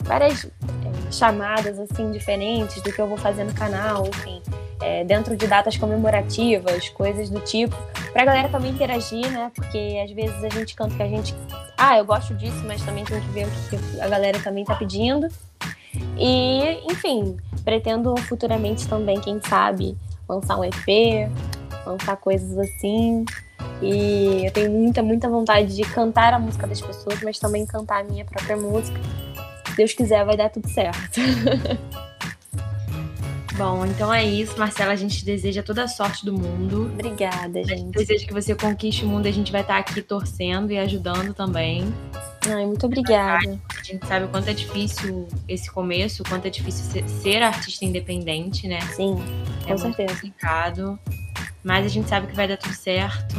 várias 0.00 0.44
é, 0.44 1.12
chamadas 1.12 1.78
assim 1.78 2.10
diferentes 2.10 2.82
do 2.82 2.92
que 2.92 3.00
eu 3.00 3.06
vou 3.06 3.18
fazer 3.18 3.44
no 3.44 3.54
canal, 3.54 4.06
enfim. 4.08 4.42
É, 4.82 5.04
dentro 5.04 5.36
de 5.36 5.46
datas 5.46 5.76
comemorativas, 5.76 6.88
coisas 6.88 7.30
do 7.30 7.40
tipo, 7.40 7.76
pra 8.12 8.24
galera 8.24 8.48
também 8.48 8.72
interagir, 8.72 9.30
né? 9.30 9.50
Porque 9.54 10.00
às 10.04 10.10
vezes 10.10 10.44
a 10.44 10.48
gente 10.48 10.74
canta 10.74 10.96
que 10.96 11.02
a 11.02 11.08
gente. 11.08 11.34
Ah, 11.76 11.98
eu 11.98 12.04
gosto 12.04 12.34
disso, 12.34 12.62
mas 12.66 12.82
também 12.82 13.04
tem 13.04 13.20
que 13.20 13.28
ver 13.28 13.46
o 13.46 13.50
que 13.68 14.00
a 14.00 14.08
galera 14.08 14.40
também 14.40 14.64
tá 14.64 14.74
pedindo. 14.74 15.28
E, 16.18 16.80
enfim, 16.90 17.36
pretendo 17.64 18.16
futuramente 18.22 18.88
também, 18.88 19.20
quem 19.20 19.40
sabe, 19.40 19.96
lançar 20.28 20.58
um 20.58 20.64
EP, 20.64 21.30
lançar 21.86 22.16
coisas 22.16 22.58
assim. 22.58 23.24
E 23.80 24.46
eu 24.46 24.52
tenho 24.52 24.70
muita, 24.70 25.02
muita 25.02 25.28
vontade 25.28 25.74
de 25.74 25.82
cantar 25.82 26.32
a 26.34 26.38
música 26.38 26.66
das 26.66 26.80
pessoas, 26.80 27.20
mas 27.22 27.38
também 27.38 27.66
cantar 27.66 28.00
a 28.00 28.04
minha 28.04 28.24
própria 28.24 28.56
música. 28.56 28.98
Se 29.66 29.76
Deus 29.76 29.92
quiser, 29.92 30.24
vai 30.24 30.36
dar 30.36 30.50
tudo 30.50 30.68
certo. 30.68 31.20
Bom, 33.56 33.84
então 33.84 34.12
é 34.12 34.24
isso, 34.24 34.58
Marcela. 34.58 34.92
A 34.92 34.96
gente 34.96 35.24
deseja 35.24 35.62
toda 35.62 35.84
a 35.84 35.88
sorte 35.88 36.24
do 36.24 36.32
mundo. 36.32 36.90
Obrigada, 36.92 37.62
gente 37.62 37.78
gente. 37.78 37.90
deseja 37.92 38.26
que 38.26 38.32
você 38.32 38.54
conquiste 38.54 39.04
o 39.04 39.08
mundo. 39.08 39.26
A 39.26 39.30
gente 39.30 39.52
vai 39.52 39.60
estar 39.60 39.78
aqui 39.78 40.00
torcendo 40.00 40.72
e 40.72 40.78
ajudando 40.78 41.34
também. 41.34 41.92
Ai, 42.48 42.66
muito 42.66 42.86
obrigada. 42.86 43.60
A 43.78 43.82
gente 43.84 44.06
sabe 44.06 44.24
o 44.24 44.28
quanto 44.28 44.48
é 44.48 44.54
difícil 44.54 45.28
esse 45.46 45.70
começo, 45.70 46.22
o 46.22 46.28
quanto 46.28 46.46
é 46.46 46.50
difícil 46.50 47.04
ser, 47.06 47.42
artista 47.42 47.84
independente, 47.84 48.66
né? 48.66 48.80
Sim, 48.96 49.22
é 49.66 49.74
com 49.74 49.80
muito 49.80 49.96
certeza. 49.96 50.14
complicado. 50.14 50.98
Mas 51.62 51.86
a 51.86 51.88
gente 51.88 52.08
sabe 52.08 52.26
que 52.26 52.34
vai 52.34 52.48
dar 52.48 52.56
tudo 52.56 52.74
certo. 52.74 53.36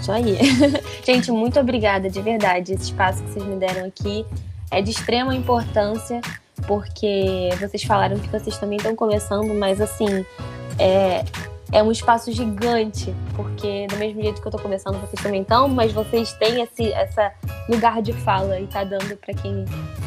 Isso 0.00 0.12
aí. 0.12 0.36
Gente, 1.04 1.32
muito 1.32 1.58
obrigada, 1.58 2.10
de 2.10 2.20
verdade. 2.20 2.74
Esse 2.74 2.84
espaço 2.84 3.22
que 3.22 3.30
vocês 3.30 3.44
me 3.46 3.56
deram 3.56 3.86
aqui 3.86 4.26
é 4.70 4.82
de 4.82 4.90
extrema 4.90 5.34
importância, 5.34 6.20
porque 6.66 7.50
vocês 7.60 7.82
falaram 7.82 8.18
que 8.18 8.28
vocês 8.28 8.56
também 8.58 8.78
estão 8.78 8.94
começando, 8.94 9.52
mas 9.54 9.80
assim, 9.80 10.24
é, 10.78 11.24
é 11.72 11.82
um 11.82 11.90
espaço 11.90 12.32
gigante, 12.32 13.14
porque 13.34 13.86
do 13.88 13.96
mesmo 13.96 14.22
jeito 14.22 14.40
que 14.40 14.46
eu 14.46 14.52
tô 14.52 14.58
começando, 14.58 15.00
vocês 15.00 15.22
também 15.22 15.42
estão, 15.42 15.68
mas 15.68 15.92
vocês 15.92 16.32
têm 16.34 16.62
esse 16.62 16.92
essa 16.92 17.32
lugar 17.68 18.00
de 18.00 18.12
fala 18.12 18.58
e 18.60 18.66
tá 18.66 18.84
dando 18.84 19.16
para 19.16 19.34
quem, 19.34 19.64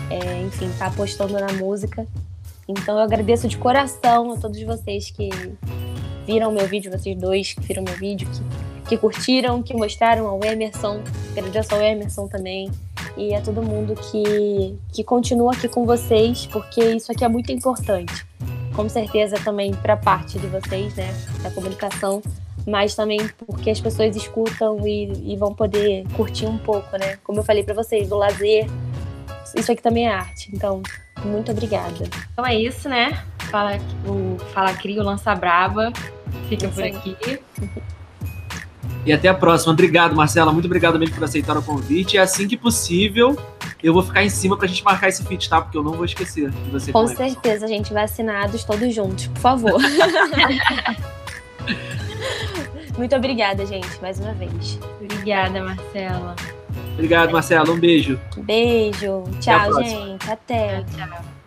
é, 0.10 0.42
enfim, 0.42 0.72
tá 0.78 0.88
apostando 0.88 1.34
na 1.34 1.54
música. 1.54 2.08
Então 2.68 2.98
eu 2.98 3.04
agradeço 3.04 3.48
de 3.48 3.58
coração 3.58 4.34
a 4.34 4.38
todos 4.38 4.62
vocês 4.62 5.10
que 5.10 5.30
viram 6.26 6.52
meu 6.52 6.68
vídeo, 6.68 6.92
vocês 6.92 7.18
dois 7.18 7.54
que 7.54 7.62
viram 7.62 7.84
meu 7.84 7.96
vídeo, 7.96 8.28
que 8.30 8.70
que 8.90 8.98
curtiram, 8.98 9.62
que 9.62 9.74
mostraram 9.76 10.28
ao 10.28 10.44
Emerson. 10.44 11.02
Agradeço 11.38 11.76
ao 11.76 11.82
Emerson 11.82 12.28
também. 12.28 12.72
E 13.17 13.34
a 13.34 13.41
todo 13.41 13.62
mundo 13.62 13.95
que, 13.95 14.78
que 14.91 15.04
continua 15.04 15.54
aqui 15.54 15.67
com 15.67 15.86
vocês, 15.86 16.45
porque 16.48 16.84
isso 16.84 17.12
aqui 17.12 17.24
é 17.24 17.28
muito 17.28 17.52
importante. 17.52 18.26
Com 18.76 18.88
certeza 18.88 19.38
também 19.43 19.74
para 19.74 19.98
parte 19.98 20.39
de 20.39 20.48
vocês, 20.48 20.95
né, 20.95 21.13
da 21.41 21.52
comunicação, 21.52 22.22
mas 22.65 22.95
também 22.95 23.19
porque 23.45 23.69
as 23.69 23.80
pessoas 23.80 24.15
escutam 24.15 24.88
e, 24.88 25.34
e 25.34 25.36
vão 25.36 25.54
poder 25.54 26.06
curtir 26.15 26.45
um 26.45 26.58
pouco, 26.58 26.98
né? 26.98 27.17
Como 27.24 27.39
eu 27.39 27.43
falei 27.43 27.63
para 27.63 27.74
vocês, 27.74 28.08
do 28.08 28.15
lazer, 28.15 28.67
isso 29.56 29.72
aqui 29.72 29.82
também 29.82 30.08
é 30.08 30.13
arte. 30.13 30.50
Então, 30.54 30.82
muito 31.26 31.52
obrigada. 31.52 32.08
Então 32.32 32.45
é 32.45 32.56
isso, 32.56 32.88
né? 32.88 33.24
Fala, 33.50 33.78
o 34.06 34.38
Fala 34.54 34.74
Crio, 34.74 35.04
Lança 35.04 35.34
Braba. 35.36 35.91
Fica 36.48 36.67
por 36.67 36.84
aqui. 36.84 37.17
E 39.10 39.12
até 39.12 39.28
a 39.28 39.34
próxima. 39.34 39.74
Obrigado, 39.74 40.15
Marcela. 40.15 40.54
Muito 40.54 40.65
obrigado 40.65 41.00
mesmo 41.00 41.15
por 41.15 41.24
aceitar 41.24 41.58
o 41.58 41.63
convite. 41.63 42.13
E 42.13 42.19
assim 42.19 42.48
que 42.48 42.56
possível, 42.56 43.36
eu 43.82 43.91
vou 43.91 44.04
ficar 44.04 44.24
em 44.24 44.30
cima 44.30 44.56
pra 44.56 44.67
gente 44.67 44.84
marcar 44.84 45.10
esse 45.10 45.26
feat, 45.26 45.50
tá? 45.50 45.60
Porque 45.60 45.76
eu 45.76 45.82
não 45.82 45.93
vou 45.93 46.06
esquecer 46.06 46.52
de 46.52 46.69
você 46.69 46.91
Com 46.91 47.06
com 47.06 47.10
ele. 47.10 47.17
certeza, 47.17 47.67
gente, 47.67 47.91
vacinados 47.91 48.63
todos 48.63 48.93
juntos, 48.93 49.26
por 49.26 49.39
favor. 49.39 49.82
muito 53.00 53.15
obrigada, 53.15 53.65
gente, 53.65 54.00
mais 54.00 54.19
uma 54.19 54.34
vez. 54.34 54.80
Obrigada, 55.02 55.63
Marcela. 55.63 56.36
Obrigado, 56.93 57.32
Marcela. 57.32 57.72
Um 57.72 57.80
beijo. 57.80 58.19
Beijo. 58.38 59.24
Tchau, 59.41 59.72
próxima. 59.72 59.89
gente. 59.89 60.30
Até. 60.30 60.86
Tchau. 60.95 61.38